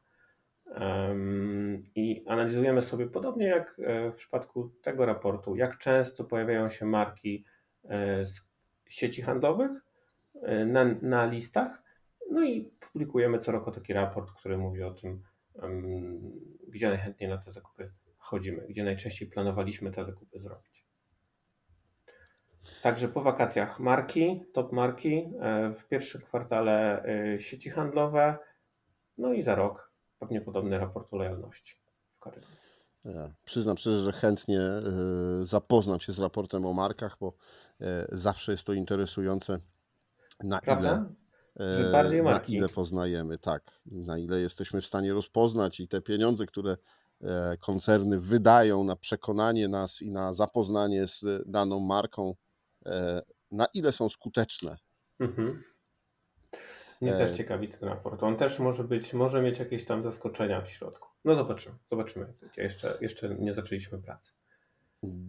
I 1.96 2.24
analizujemy 2.28 2.82
sobie, 2.82 3.08
podobnie 3.08 3.48
jak 3.48 3.80
e, 3.80 4.12
w 4.12 4.16
przypadku 4.16 4.72
tego 4.82 5.06
raportu, 5.06 5.56
jak 5.56 5.78
często 5.78 6.24
pojawiają 6.24 6.70
się 6.70 6.86
marki 6.86 7.46
e, 7.84 8.26
z 8.26 8.42
sieci 8.90 9.22
handlowych 9.22 9.72
na, 10.66 10.86
na 11.02 11.26
listach. 11.26 11.84
No 12.32 12.44
i 12.44 12.72
publikujemy 12.80 13.40
co 13.40 13.52
roku 13.52 13.72
taki 13.72 13.94
raport, 13.94 14.32
który 14.32 14.58
mówi 14.58 14.84
o 14.84 14.92
tym, 14.92 15.24
gdzie 16.68 16.90
najchętniej 16.90 17.30
na 17.30 17.38
te 17.38 17.52
zakupy 17.52 17.92
gdzie 18.70 18.84
najczęściej 18.84 19.30
planowaliśmy 19.30 19.92
te 19.92 20.06
zakupy 20.06 20.40
zrobić. 20.40 20.86
Także 22.84 23.08
po 23.08 23.22
wakacjach 23.22 23.80
marki, 23.80 24.46
top 24.54 24.72
marki, 24.72 25.34
e, 25.40 25.74
w 25.74 25.88
pierwszym 25.88 26.22
kwartale 26.22 27.06
e, 27.06 27.40
sieci 27.40 27.70
handlowe, 27.70 28.38
no 29.18 29.34
i 29.34 29.44
za 29.44 29.56
rok 29.56 29.92
pewnie 30.20 30.42
podobny 30.42 30.78
raport 30.78 31.14
o 31.14 31.18
lojalności 31.18 31.76
w 32.18 32.20
kategorii. 32.20 32.58
Ja 33.06 33.34
przyznam 33.46 33.78
szczerze, 33.78 34.04
że 34.04 34.12
chętnie 34.12 34.62
e, 34.62 34.82
zapoznam 35.44 36.00
się 36.00 36.14
z 36.14 36.20
raportem 36.20 36.66
o 36.66 36.74
markach, 36.74 37.18
bo 37.20 37.34
zawsze 38.12 38.52
jest 38.52 38.64
to 38.64 38.74
interesujące, 38.74 39.60
na 40.44 40.60
ile, 40.60 40.66
Prawda? 40.66 41.10
E, 41.60 41.92
bardziej 41.92 42.24
na 42.24 42.40
ile 42.40 42.70
poznajemy, 42.70 43.38
tak, 43.38 43.82
na 43.86 44.18
ile 44.18 44.40
jesteśmy 44.40 44.82
w 44.82 44.86
stanie 44.86 45.14
rozpoznać 45.14 45.80
i 45.80 45.88
te 45.88 46.02
pieniądze, 46.02 46.46
które 46.46 46.78
koncerny 47.60 48.20
wydają 48.20 48.84
na 48.84 48.96
przekonanie 48.96 49.68
nas 49.68 50.02
i 50.02 50.12
na 50.12 50.34
zapoznanie 50.34 51.08
z 51.08 51.26
daną 51.46 51.80
marką, 51.80 52.36
e, 52.86 53.22
na 53.52 53.66
ile 53.74 53.92
są 53.92 54.10
skuteczne. 54.10 54.78
Mhm. 55.20 55.64
Mnie 57.02 57.16
E, 57.16 57.18
też 57.18 57.38
ciekawi 57.38 57.68
ten 57.68 57.90
raport. 57.90 58.24
On 58.24 58.38
też 58.38 58.60
może 58.60 58.84
być, 58.84 59.14
może 59.14 59.42
mieć 59.42 59.60
jakieś 59.60 59.86
tam 59.86 60.04
zaskoczenia 60.04 60.62
w 60.62 60.70
środku. 60.70 61.10
No 61.26 61.36
zobaczymy, 61.36 61.76
zobaczymy. 61.92 62.34
Jeszcze, 62.58 62.98
jeszcze 63.02 63.36
nie 63.36 63.54
zaczęliśmy 63.54 64.02
pracy. 64.02 64.32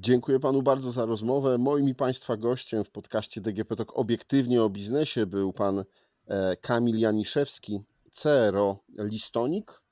Dziękuję 0.01 0.41
panu 0.41 0.63
bardzo 0.63 0.91
za 0.91 1.07
rozmowę. 1.07 1.59
Moim 1.59 1.89
i 1.89 1.95
państwa 1.95 2.37
gościem 2.37 2.85
w 2.85 2.91
podcaście 2.91 3.41
DGP 3.41 3.77
Talk 3.77 3.99
obiektywnie 3.99 4.63
o 4.63 4.71
biznesie 4.71 5.27
był 5.27 5.53
pan 5.53 5.85
e, 6.27 6.57
Kamil 6.57 6.99
Janiszewski, 6.99 7.81
CRO 8.11 8.79
Listonik, 8.99 9.84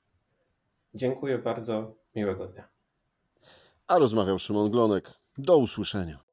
Dziękuję 0.95 1.37
bardzo, 1.37 1.95
miłego 2.15 2.47
dnia. 2.47 2.67
a 3.87 3.97
rozmawiał 3.97 4.39
Szymon 4.39 4.71
Glonek. 4.71 5.13
Do 5.37 5.57
usłyszenia. 5.57 6.23